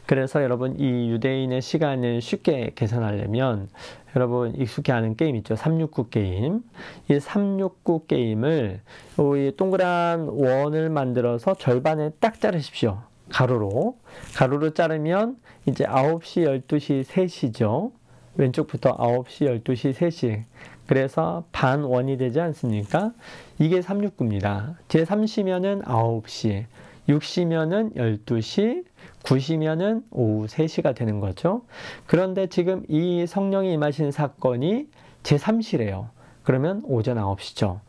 그래서 0.07 0.43
여러분 0.43 0.79
이 0.79 1.11
유대인의 1.11 1.61
시간을 1.61 2.21
쉽게 2.21 2.73
계산하려면 2.75 3.69
여러분 4.17 4.55
익숙해 4.55 4.93
하는 4.93 5.17
게임 5.17 5.37
있죠. 5.37 5.55
369 5.55 6.11
게임. 6.11 6.63
이 7.09 7.21
369 7.21 8.07
게임을 8.07 8.81
이 9.19 9.53
동그란 9.57 10.29
원을 10.29 10.91
만들어서 10.91 11.55
절반에 11.55 12.11
딱 12.21 12.41
자르십시오. 12.41 13.03
가로로. 13.31 13.97
가로로 14.35 14.71
자르면 14.71 15.37
이제 15.67 15.85
9시, 15.85 16.67
12시, 16.67 17.05
3시죠. 17.05 17.93
왼쪽부터 18.37 18.97
9시, 18.97 19.63
12시, 19.63 19.95
3시. 19.95 20.45
그래서 20.87 21.45
반 21.53 21.83
원이 21.83 22.17
되지 22.17 22.41
않습니까? 22.41 23.13
이게 23.59 23.81
369입니다. 23.81 24.77
제 24.89 25.05
3시면은 25.05 25.85
9시, 25.85 26.65
6시면은 27.09 27.95
12시, 27.97 28.85
9시면은 29.23 30.03
오후 30.11 30.47
3시가 30.47 30.95
되는 30.95 31.21
거죠. 31.21 31.63
그런데 32.07 32.47
지금 32.47 32.85
이 32.89 33.27
성령이 33.27 33.73
임하신 33.73 34.11
사건이 34.11 34.89
제3시래요. 35.23 36.09
그러면 36.43 36.83
오전 36.85 37.17
9시죠. 37.17 37.81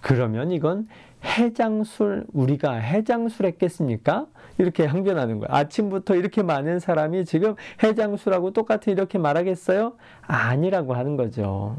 그러면 0.00 0.50
이건 0.50 0.86
해장술, 1.24 2.26
우리가 2.32 2.74
해장술 2.74 3.46
했겠습니까? 3.46 4.26
이렇게 4.58 4.84
항변하는 4.84 5.38
거예요. 5.38 5.48
아침부터 5.54 6.16
이렇게 6.16 6.42
많은 6.42 6.78
사람이 6.78 7.24
지금 7.24 7.54
해장술하고 7.82 8.52
똑같은 8.52 8.92
이렇게 8.92 9.18
말하겠어요? 9.18 9.94
아니라고 10.22 10.94
하는 10.94 11.16
거죠. 11.16 11.76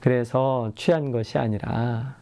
그래서 0.00 0.72
취한 0.74 1.12
것이 1.12 1.38
아니라 1.38 2.16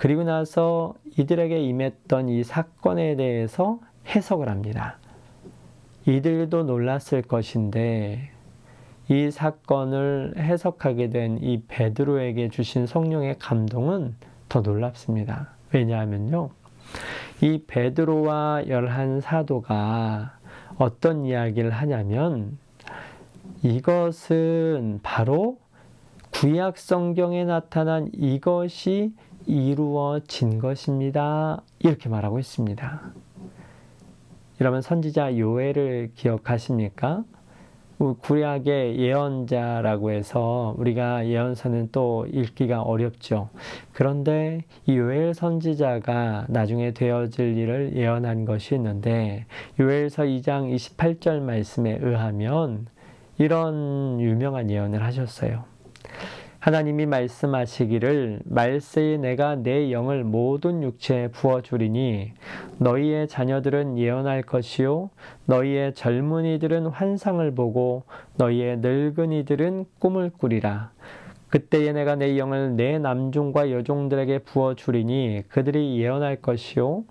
그리고 0.00 0.24
나서 0.24 0.94
이들에게 1.18 1.60
임했던 1.60 2.30
이 2.30 2.42
사건에 2.42 3.16
대해서 3.16 3.80
해석을 4.06 4.48
합니다. 4.48 4.96
이들도 6.06 6.62
놀랐을 6.62 7.20
것인데 7.20 8.30
이 9.10 9.30
사건을 9.30 10.36
해석하게 10.38 11.10
된 11.10 11.38
이 11.42 11.60
베드로에게 11.68 12.48
주신 12.48 12.86
성령의 12.86 13.36
감동은 13.38 14.14
더 14.48 14.62
놀랍습니다. 14.62 15.50
왜냐하면요. 15.74 16.48
이 17.42 17.62
베드로와 17.66 18.68
열한 18.68 19.20
사도가 19.20 20.38
어떤 20.78 21.26
이야기를 21.26 21.72
하냐면 21.72 22.56
이것은 23.62 25.00
바로 25.02 25.58
구약 26.30 26.78
성경에 26.78 27.44
나타난 27.44 28.08
이것이 28.14 29.12
이루어진 29.50 30.58
것입니다. 30.58 31.60
이렇게 31.80 32.08
말하고 32.08 32.38
있습니다. 32.38 33.02
여러분 34.60 34.80
선지자 34.80 35.38
요엘을 35.38 36.12
기억하십니까? 36.14 37.24
구약의 38.20 38.98
예언자라고 38.98 40.10
해서 40.12 40.74
우리가 40.78 41.26
예언서는 41.26 41.90
또 41.92 42.26
읽기가 42.32 42.80
어렵죠. 42.80 43.50
그런데 43.92 44.64
이 44.86 44.96
요엘 44.96 45.34
선지자가 45.34 46.46
나중에 46.48 46.92
되어질 46.92 47.58
일을 47.58 47.96
예언한 47.96 48.46
것이 48.46 48.74
있는데 48.76 49.44
요엘서 49.78 50.22
2장 50.22 50.74
28절 50.74 51.40
말씀에 51.40 51.98
의하면 52.00 52.86
이런 53.36 54.18
유명한 54.20 54.70
예언을 54.70 55.02
하셨어요. 55.02 55.64
하나님이 56.60 57.06
말씀하시기를 57.06 58.40
말세에 58.44 59.16
내가 59.16 59.56
내 59.56 59.90
영을 59.92 60.24
모든 60.24 60.82
육체에 60.82 61.28
부어 61.28 61.62
주리니 61.62 62.32
너희의 62.76 63.28
자녀들은 63.28 63.96
예언할 63.96 64.42
것이요 64.42 65.08
너희의 65.46 65.94
젊은이들은 65.94 66.88
환상을 66.88 67.54
보고 67.54 68.04
너희의 68.36 68.80
늙은이들은 68.80 69.86
꿈을 69.98 70.28
꾸리라. 70.36 70.92
그때에 71.48 71.92
내가 71.92 72.16
내 72.16 72.36
영을 72.36 72.76
내 72.76 72.98
남종과 72.98 73.70
여종들에게 73.70 74.40
부어 74.40 74.74
주리니 74.74 75.44
그들이 75.48 75.98
예언할 75.98 76.36
것이요 76.42 77.04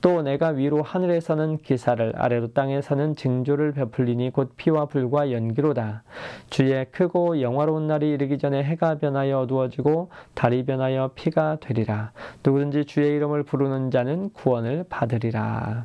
또 0.00 0.22
내가 0.22 0.48
위로 0.48 0.82
하늘에서는 0.82 1.58
기사를 1.58 2.12
아래로 2.16 2.52
땅에서는 2.52 3.16
징조를 3.16 3.72
베풀리니 3.72 4.30
곧 4.30 4.52
피와 4.56 4.86
불과 4.86 5.30
연기로다. 5.30 6.02
주의 6.48 6.84
크고 6.90 7.40
영화로운 7.42 7.86
날이 7.86 8.10
이르기 8.10 8.38
전에 8.38 8.62
해가 8.62 8.96
변하여 8.98 9.40
어두워지고 9.40 10.10
달이 10.34 10.64
변하여 10.64 11.10
피가 11.14 11.58
되리라. 11.60 12.12
누구든지 12.44 12.86
주의 12.86 13.14
이름을 13.16 13.42
부르는 13.42 13.90
자는 13.90 14.30
구원을 14.32 14.86
받으리라. 14.88 15.84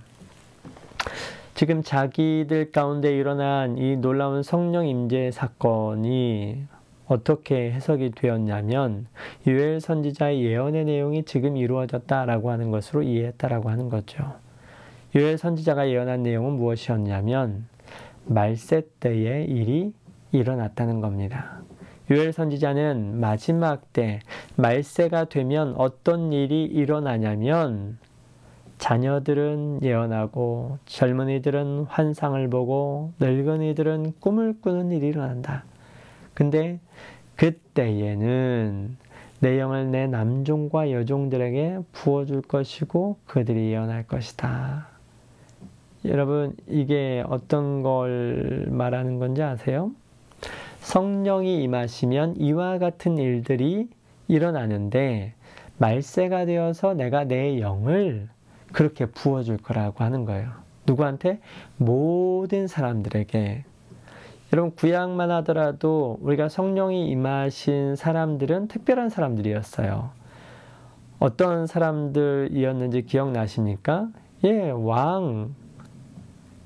지금 1.54 1.84
자기들 1.84 2.72
가운데 2.72 3.16
일어난 3.16 3.78
이 3.78 3.96
놀라운 3.96 4.44
성령 4.44 4.88
임재 4.88 5.32
사건이 5.32 6.68
어떻게 7.08 7.72
해석이 7.72 8.12
되었냐면 8.12 9.06
유엘 9.46 9.80
선지자의 9.80 10.44
예언의 10.44 10.86
내용이 10.86 11.24
지금 11.24 11.58
이루어졌다라고 11.58 12.52
하는 12.52 12.72
것으로 12.72 13.04
이해했다라고 13.04 13.70
하는 13.70 13.90
거죠. 13.90 14.34
유엘 15.14 15.38
선지자가 15.38 15.90
예언한 15.90 16.24
내용은 16.24 16.54
무엇이었냐면 16.54 17.68
말세 18.26 18.82
때의 19.00 19.46
일이 19.46 19.94
일어났다는 20.32 21.00
겁니다. 21.00 21.62
유엘 22.10 22.34
선지자는 22.34 23.20
마지막 23.20 23.94
때 23.94 24.20
말세가 24.58 25.26
되면 25.26 25.74
어떤 25.78 26.34
일이 26.34 26.64
일어나냐면 26.64 27.98
자녀들은 28.78 29.80
예언하고 29.82 30.80
젊은이들은 30.86 31.86
환상을 31.88 32.48
보고 32.50 33.14
늙은이들은 33.20 34.16
꿈을 34.20 34.56
꾸는 34.62 34.92
일이 34.92 35.08
일어난다. 35.08 35.64
근데 36.36 36.80
그때에는 37.38 38.98
내 39.40 39.60
영을 39.60 39.90
내 39.92 40.06
남종과 40.08 40.92
여종들에게 40.92 41.80
부어줄 41.92 42.44
것이고 42.44 43.18
그들이 43.26 43.72
예언할 43.72 44.08
것이다. 44.08 44.88
여러분, 46.06 46.56
이게 46.68 47.24
어떤 47.28 47.82
걸 47.82 48.68
말하는 48.70 49.18
건지 49.18 49.42
아세요? 49.42 49.92
성령이 50.80 51.64
임하시면 51.64 52.36
이와 52.38 52.78
같은 52.78 53.18
일들이 53.18 53.90
일어나는데 54.28 55.34
말세가 55.78 56.46
되어서 56.46 56.94
내가 56.94 57.24
내 57.24 57.60
영을 57.60 58.30
그렇게 58.72 59.06
부어줄 59.08 59.58
거라고 59.58 60.04
하는 60.04 60.26
거예요. 60.26 60.50
누구한테? 60.86 61.40
모든 61.78 62.68
사람들에게. 62.68 63.64
여러분 64.56 64.74
구약만 64.74 65.32
하더라도 65.32 66.18
우리가 66.22 66.48
성령이 66.48 67.10
임하신 67.10 67.98
사람들은 67.98 68.70
특별한 68.70 69.10
사람들이었어요. 69.10 70.12
어떤 71.20 71.68
사람들이었는지 71.68 73.02
기억나십니까? 73.02 74.08
예, 74.46 74.70
왕. 74.70 75.54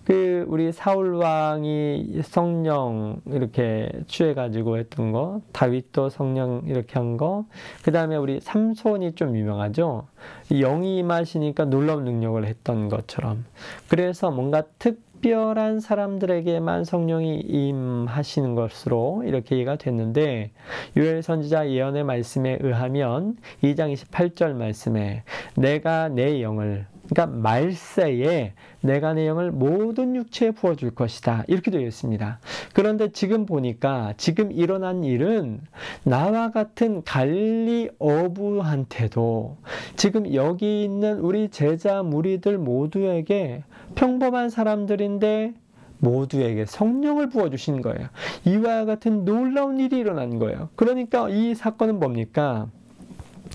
그 0.05 0.45
우리 0.47 0.71
사울 0.71 1.15
왕이 1.15 2.21
성령 2.21 3.21
이렇게 3.25 3.91
취해 4.05 4.35
가지고 4.35 4.77
했던 4.77 5.11
거, 5.11 5.41
다윗도 5.51 6.09
성령 6.09 6.61
이렇게 6.67 6.93
한 6.93 7.17
거. 7.17 7.45
그다음에 7.83 8.17
우리 8.17 8.39
삼손이 8.39 9.15
좀 9.15 9.35
유명하죠. 9.35 10.05
영이 10.51 10.99
임하시니까 10.99 11.65
놀라운 11.65 12.03
능력을 12.03 12.45
했던 12.45 12.87
것처럼. 12.87 13.45
그래서 13.87 14.29
뭔가 14.29 14.61
특 14.77 15.08
특별한 15.21 15.81
사람들에게만 15.81 16.85
성령이 16.85 17.41
임하시는 17.41 18.55
것으로 18.55 19.23
이렇게 19.25 19.57
이해가 19.57 19.75
됐는데 19.75 20.51
유엘 20.95 21.21
선지자 21.23 21.69
예언의 21.69 22.05
말씀에 22.05 22.59
의하면 22.61 23.35
2장 23.61 23.93
28절 23.93 24.53
말씀에 24.53 25.23
내가 25.57 26.07
내 26.07 26.41
영을 26.41 26.87
그러니까 27.09 27.37
말세에 27.37 28.53
내가 28.81 29.13
내 29.13 29.27
영을 29.27 29.51
모든 29.51 30.15
육체에 30.15 30.51
부어줄 30.51 30.91
것이다. 30.91 31.43
이렇게 31.47 31.71
되어 31.71 31.81
있습니다. 31.81 32.39
그런데 32.73 33.11
지금 33.11 33.45
보니까 33.45 34.13
지금 34.17 34.51
일어난 34.51 35.03
일은 35.03 35.61
나와 36.03 36.51
같은 36.51 37.03
갈리 37.03 37.89
어부한테도 37.97 39.57
지금 39.95 40.33
여기 40.33 40.83
있는 40.83 41.19
우리 41.19 41.49
제자 41.49 42.03
무리들 42.03 42.57
모두에게 42.57 43.63
평범한 43.95 44.49
사람들인데 44.49 45.53
모두에게 45.97 46.65
성령을 46.65 47.29
부어주신 47.29 47.81
거예요. 47.81 48.07
이와 48.45 48.85
같은 48.85 49.25
놀라운 49.25 49.79
일이 49.79 49.97
일어난 49.97 50.39
거예요. 50.39 50.69
그러니까 50.75 51.27
이 51.29 51.55
사건은 51.55 51.99
뭡니까? 51.99 52.67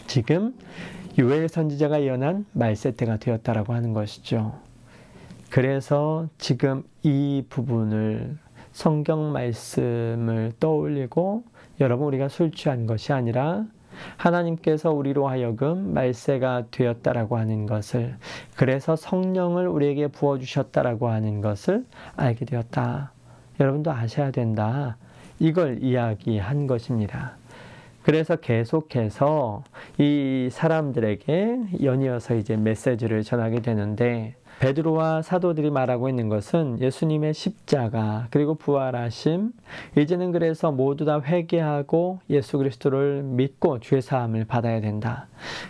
지금 0.07 0.55
유엘 1.17 1.49
선지자가 1.49 2.03
예언한 2.03 2.47
말세 2.53 2.93
때가 2.93 3.19
되었다라고 3.19 3.73
하는 3.73 3.93
것이죠. 3.93 4.59
그래서 5.49 6.27
지금 6.39 6.83
이 7.05 7.45
부분을 7.49 8.37
성경 8.73 9.33
말씀을 9.33 10.53
떠올리고 10.59 11.45
여러분 11.81 12.09
우리가 12.09 12.29
술 12.29 12.51
취한 12.51 12.87
것이 12.87 13.12
아니라 13.12 13.65
하나님께서 14.17 14.91
우리로 14.91 15.29
하여금 15.29 15.95
말세가 15.95 16.65
되었다라고 16.73 17.37
하는 17.37 17.67
것을 17.67 18.17
그래서 18.57 18.97
성령을 18.97 19.69
우리에게 19.69 20.09
부어 20.09 20.39
주셨다라고 20.39 21.09
하는 21.09 21.41
것을 21.41 21.87
알게 22.17 22.45
되었다. 22.45 23.12
여러분도 23.61 23.93
아셔야 23.93 24.33
된다. 24.33 24.97
이걸 25.39 25.81
이야기한 25.81 26.67
것입니다. 26.67 27.37
그래서 28.05 28.37
계속해서 28.37 29.65
이 29.99 30.49
사람들에게 30.53 31.59
연이어서 31.83 32.37
이제 32.37 32.55
메시지를 32.57 33.23
전하게 33.23 33.63
되는데 33.63 34.37
베드로와 34.61 35.23
사도들이 35.23 35.71
말하고 35.71 36.09
있는 36.11 36.29
것은 36.29 36.81
예수님의 36.81 37.33
십자가 37.33 38.29
그리고 38.31 38.55
부활하심 38.55 39.53
이제는 39.99 40.33
그래서 40.33 40.71
모두 40.71 41.07
다 41.07 41.21
회개하고 41.21 42.21
예수 42.29 42.59
그리스도를 42.59 43.23
믿고 43.23 43.81
죄 43.81 44.01
사함을 44.03 44.45
받아야 44.45 44.81
된다. 44.81 45.27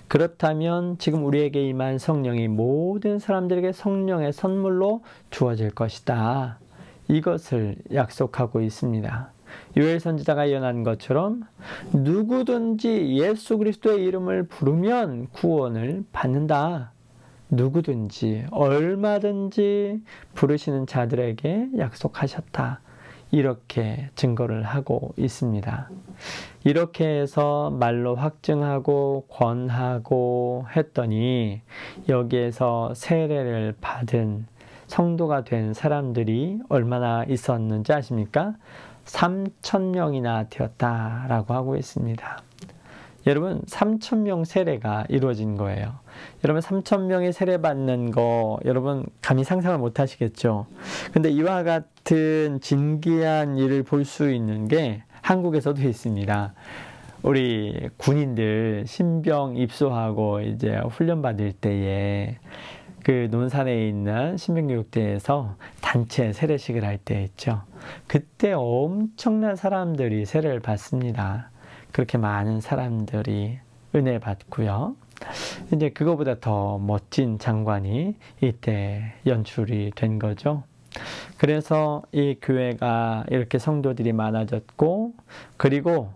그렇다면 0.09 0.99
지금 0.99 1.25
우리에게 1.25 1.63
임한 1.69 1.99
성령이 1.99 2.49
모든 2.49 3.21
사람들에게 3.21 3.73
성령의 3.73 4.33
선물로 4.33 5.03
주어질 5.31 5.71
것이다. 5.71 6.59
이것을 7.09 7.77
약속하고 7.93 8.61
있습니다. 8.61 9.34
요엘 9.77 10.01
선지자가 10.01 10.49
예언한 10.49 10.85
것처럼 10.85 11.43
누구든지 11.93 13.17
예수 13.17 13.59
그리스도의 13.59 14.05
이름을 14.05 14.45
부르면 14.45 15.29
구원을 15.33 16.05
받는다. 16.13 16.93
누구든지 17.51 18.47
얼마든지 18.51 20.01
부르시는 20.35 20.87
자들에게 20.87 21.71
약속하셨다. 21.79 22.81
이렇게 23.31 24.11
증거를 24.15 24.63
하고 24.63 25.13
있습니다. 25.17 25.91
이렇게 26.63 27.05
해서 27.05 27.71
말로 27.71 28.15
확증하고 28.15 29.27
권하고 29.29 30.67
했더니 30.77 31.61
여기에서 32.09 32.95
세례를 32.95 33.75
받은 33.81 34.47
성도가 34.87 35.43
된 35.45 35.75
사람들이 35.75 36.61
얼마나 36.69 37.25
있었는지 37.25 37.93
아십니까? 37.93 38.55
3천 39.05 39.91
명이나 39.91 40.49
되었다라고 40.49 41.55
하고 41.55 41.77
있습니다. 41.77 42.39
여러분 43.27 43.63
3천 43.63 44.19
명 44.19 44.45
세례가 44.45 45.07
이루어진 45.09 45.57
거예요. 45.57 45.95
여러분 46.45 46.61
3천 46.61 47.07
명이 47.07 47.33
세례 47.33 47.57
받는 47.59 48.11
거 48.11 48.59
여러분 48.67 49.07
감히 49.23 49.45
상상을 49.45 49.79
못 49.79 49.99
하시겠죠. 49.99 50.67
근데 51.13 51.31
이와 51.31 51.63
같은 51.63 52.61
진기한 52.61 53.57
일을 53.57 53.83
볼 53.83 54.05
수 54.05 54.31
있는 54.31 54.69
게 54.69 55.03
한국에서도 55.23 55.81
있습니다. 55.81 56.53
우리 57.23 57.89
군인들 57.97 58.85
신병 58.87 59.57
입소하고 59.57 60.43
이제 60.43 60.79
훈련 60.91 61.23
받을 61.23 61.53
때에 61.53 62.37
그 63.05 63.29
논산에 63.31 63.87
있는 63.87 64.37
신병교육대에서 64.39 65.57
단체 65.83 66.33
세례식을 66.33 66.85
할 66.85 66.99
때 67.05 67.23
있죠. 67.25 67.63
그때 68.07 68.53
엄청난 68.55 69.57
사람들이 69.57 70.25
세례를 70.25 70.61
받습니다. 70.61 71.51
그렇게 71.93 72.17
많은 72.17 72.63
사람들이 72.63 73.59
은혜 73.95 74.19
받고요. 74.19 74.97
이제 75.73 75.91
그거보다 75.91 76.41
더 76.41 76.79
멋진 76.79 77.39
장관이 77.39 78.17
이때 78.41 79.13
연출이 79.27 79.93
된 79.95 80.19
거죠. 80.19 80.65
그래서 81.37 82.03
이 82.11 82.37
교회가 82.41 83.27
이렇게 83.29 83.59
성도들이 83.59 84.13
많아졌고, 84.13 85.13
그리고 85.59 86.11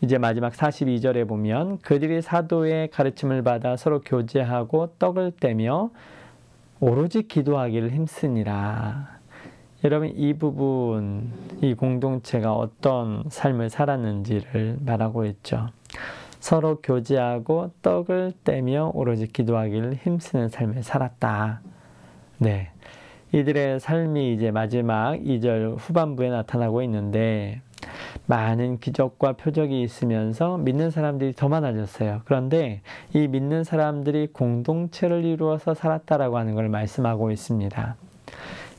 이제 0.00 0.16
마지막 0.16 0.54
42절에 0.54 1.28
보면 1.28 1.78
그들이 1.80 2.22
사도의 2.22 2.88
가르침을 2.90 3.42
받아 3.42 3.76
서로 3.76 4.00
교제하고 4.00 4.94
떡을 4.98 5.32
떼며 5.38 5.90
오로지 6.82 7.22
기도하기를 7.22 7.90
힘쓰니라. 7.90 9.18
여러분 9.84 10.08
이 10.16 10.32
부분 10.32 11.30
이 11.60 11.74
공동체가 11.74 12.54
어떤 12.54 13.24
삶을 13.28 13.68
살았는지를 13.68 14.78
말하고 14.80 15.26
있죠. 15.26 15.68
서로 16.38 16.80
교제하고 16.80 17.70
떡을 17.82 18.32
떼며 18.44 18.92
오로지 18.94 19.26
기도하기를 19.26 19.96
힘쓰는 19.96 20.48
삶을 20.48 20.82
살았다. 20.82 21.60
네. 22.38 22.70
이들의 23.32 23.78
삶이 23.78 24.32
이제 24.32 24.50
마지막 24.50 25.16
2절 25.16 25.76
후반부에 25.78 26.30
나타나고 26.30 26.82
있는데 26.84 27.60
많은 28.26 28.78
기적과 28.78 29.32
표적이 29.32 29.82
있으면서 29.82 30.58
믿는 30.58 30.90
사람들이 30.90 31.32
더 31.34 31.48
많아졌어요. 31.48 32.22
그런데 32.24 32.82
이 33.12 33.28
믿는 33.28 33.64
사람들이 33.64 34.28
공동체를 34.32 35.24
이루어서 35.24 35.74
살았다라고 35.74 36.38
하는 36.38 36.54
걸 36.54 36.68
말씀하고 36.68 37.30
있습니다. 37.30 37.96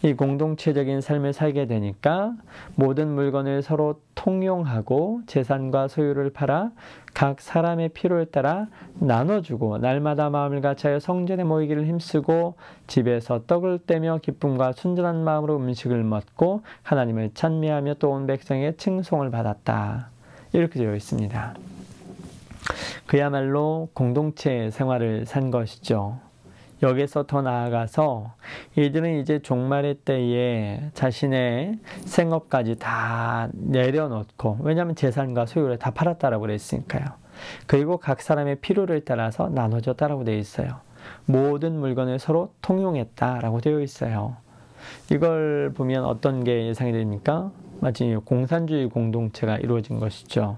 이 0.04 0.14
공동체적인 0.14 1.02
삶을 1.02 1.32
살게 1.32 1.68
되니까 1.68 2.34
모든 2.76 3.10
물건을 3.10 3.62
서로 3.62 4.02
통용하고 4.16 5.22
재산과 5.28 5.88
소유를 5.88 6.32
팔아 6.32 6.72
각 7.14 7.41
사람의 7.41 7.89
필요에 7.89 8.26
따라 8.26 8.68
나눠주고 8.95 9.78
날마다 9.78 10.30
마음을 10.30 10.62
같이하여 10.62 10.99
성전에 10.99 11.43
모이기를 11.43 11.86
힘쓰고 11.86 12.55
집에서 12.88 13.43
떡을 13.45 13.80
떼며 13.86 14.20
기쁨과 14.22 14.72
순전한 14.74 15.24
마음으로 15.24 15.57
음식을 15.57 16.03
먹고 16.03 16.62
하나님을 16.84 17.32
찬미하며 17.34 17.95
또 17.95 18.12
온 18.12 18.28
백성의 18.28 18.78
칭송을 18.78 19.30
받았다. 19.32 20.09
이렇게 20.53 20.80
되어 20.80 20.95
있습니다. 20.95 21.55
그야말로 23.07 23.89
공동체 23.93 24.70
생활을 24.70 25.26
산 25.26 25.51
것이죠. 25.51 26.20
여기서 26.82 27.28
더 27.28 27.42
나아가서 27.42 28.34
이들은 28.76 29.20
이제 29.20 29.40
종말의 29.40 29.96
때에 30.06 30.90
자신의 30.94 31.80
생업까지 32.06 32.78
다 32.80 33.50
내려놓고 33.54 34.60
왜냐하면 34.62 34.96
재산과 34.96 35.46
소유를 35.46 35.78
다 35.78 35.92
팔았다라고 35.92 36.42
그랬으니까요. 36.42 37.06
그리고 37.68 37.98
각 37.98 38.22
사람의 38.22 38.58
필요를 38.62 39.06
따라서 39.06 39.50
나눠줬다라고 39.50 40.24
되어 40.24 40.36
있어요. 40.36 40.82
모든 41.26 41.80
물건을 41.80 42.20
서로 42.20 42.54
통용했다라고 42.62 43.62
되어 43.62 43.82
있어요. 43.82 44.38
이걸 45.12 45.72
보면 45.74 46.06
어떤 46.06 46.44
게 46.44 46.68
예상이 46.68 46.92
됩니까? 46.92 47.52
마치 47.80 48.16
공산주의 48.26 48.90
공동체가 48.90 49.58
이루어진 49.58 50.00
것이죠. 50.00 50.58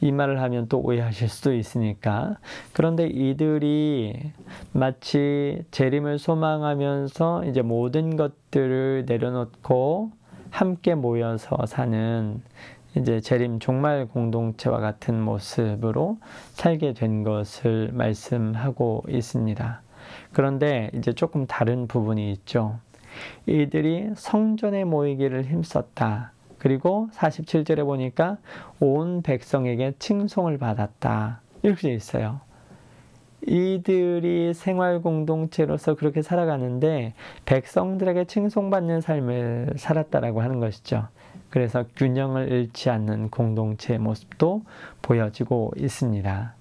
이 0.00 0.12
말을 0.12 0.40
하면 0.42 0.68
또 0.68 0.78
오해하실 0.80 1.28
수도 1.28 1.54
있으니까. 1.54 2.36
그런데 2.72 3.06
이들이 3.06 4.32
마치 4.72 5.62
재림을 5.70 6.18
소망하면서 6.18 7.44
이제 7.46 7.62
모든 7.62 8.16
것들을 8.16 9.04
내려놓고 9.06 10.10
함께 10.50 10.94
모여서 10.94 11.66
사는 11.66 12.40
이제 12.96 13.20
재림 13.20 13.58
종말 13.58 14.06
공동체와 14.06 14.80
같은 14.80 15.20
모습으로 15.20 16.18
살게 16.52 16.94
된 16.94 17.24
것을 17.24 17.90
말씀하고 17.92 19.04
있습니다. 19.08 19.82
그런데 20.32 20.90
이제 20.94 21.12
조금 21.12 21.46
다른 21.46 21.88
부분이 21.88 22.32
있죠. 22.32 22.78
이들이 23.46 24.10
성전에 24.16 24.84
모이기를 24.84 25.44
힘썼다. 25.44 26.32
그리고 26.58 27.08
47절에 27.14 27.84
보니까 27.84 28.38
온 28.80 29.22
백성에게 29.22 29.94
칭송을 29.98 30.58
받았다. 30.58 31.40
이렇게 31.62 31.92
있어요. 31.92 32.40
이들이 33.46 34.54
생활 34.54 35.00
공동체로서 35.00 35.94
그렇게 35.94 36.22
살아가는데 36.22 37.14
백성들에게 37.44 38.24
칭송받는 38.24 39.00
삶을 39.00 39.74
살았다라고 39.76 40.42
하는 40.42 40.58
것이죠. 40.58 41.08
그래서 41.50 41.84
균형을 41.96 42.50
잃지 42.50 42.90
않는 42.90 43.30
공동체의 43.30 43.98
모습도 43.98 44.62
보여지고 45.02 45.72
있습니다. 45.76 46.54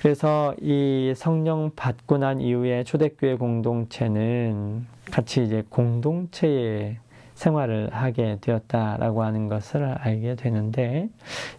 그래서 0.00 0.54
이 0.60 1.12
성령 1.16 1.70
받고 1.76 2.18
난 2.18 2.40
이후에 2.40 2.84
초대교회 2.84 3.36
공동체는 3.36 4.86
같이 5.10 5.44
이제 5.44 5.64
공동체의 5.68 6.98
생활을 7.42 7.90
하게 7.92 8.38
되었다라고 8.40 9.24
하는 9.24 9.48
것을 9.48 9.82
알게 9.84 10.36
되는데 10.36 11.08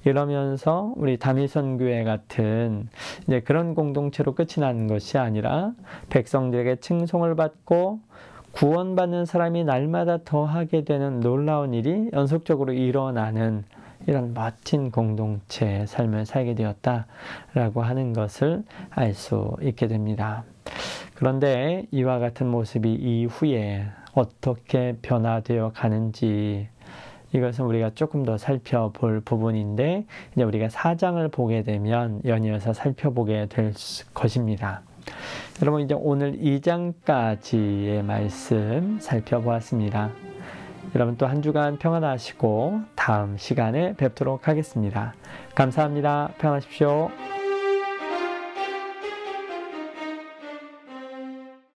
이러면서 0.06 0.94
우리 0.96 1.18
다미선 1.18 1.78
교회 1.78 2.04
같은 2.06 2.88
이제 3.28 3.42
그런 3.42 3.76
공동체로 3.76 4.34
끝이 4.34 4.60
나는 4.60 4.88
것이 4.88 5.18
아니라 5.18 5.74
백성들에게 6.10 6.78
칭송을 6.78 7.36
받고 7.36 8.00
구원받는 8.54 9.26
사람이 9.26 9.64
날마다 9.66 10.20
더 10.24 10.46
하게 10.46 10.84
되는 10.84 11.20
놀라운 11.20 11.74
일이 11.74 12.10
연속적으로 12.14 12.72
일어나는 12.72 13.66
이런 14.08 14.34
멋진 14.34 14.92
공동체의 14.92 15.88
삶을 15.88 16.26
살게 16.26 16.56
되었다라고 16.56 17.82
하는 17.82 18.14
것을 18.14 18.64
알 18.90 19.14
수 19.14 19.56
있게 19.62 19.88
됩니다. 19.88 20.44
그런데 21.16 21.86
이와 21.92 22.20
같은 22.20 22.48
모습이 22.48 22.94
이후에 22.94 23.86
어떻게 24.14 24.96
변화되어 25.02 25.72
가는지 25.74 26.68
이것은 27.34 27.66
우리가 27.66 27.92
조금 27.96 28.24
더 28.24 28.38
살펴볼 28.38 29.22
부분인데 29.22 30.06
이제 30.34 30.44
우리가 30.44 30.70
사장을 30.70 31.28
보게 31.30 31.64
되면 31.64 32.22
연이어서 32.26 32.74
살펴보게 32.74 33.48
될 33.48 33.74
것입니다. 34.14 34.82
여러분 35.62 35.82
이제 35.82 35.96
오늘 35.98 36.38
2장까지의 36.38 38.04
말씀 38.04 39.00
살펴보았습니다. 39.00 40.12
여러분 40.96 41.18
또 41.18 41.26
한 41.26 41.42
주간 41.42 41.78
평안하시고 41.80 42.82
다음 42.96 43.38
시간에 43.38 43.94
뵙도록 43.96 44.48
하겠습니다. 44.48 45.14
감사합니다. 45.56 46.30
평안하십시오. 46.38 47.43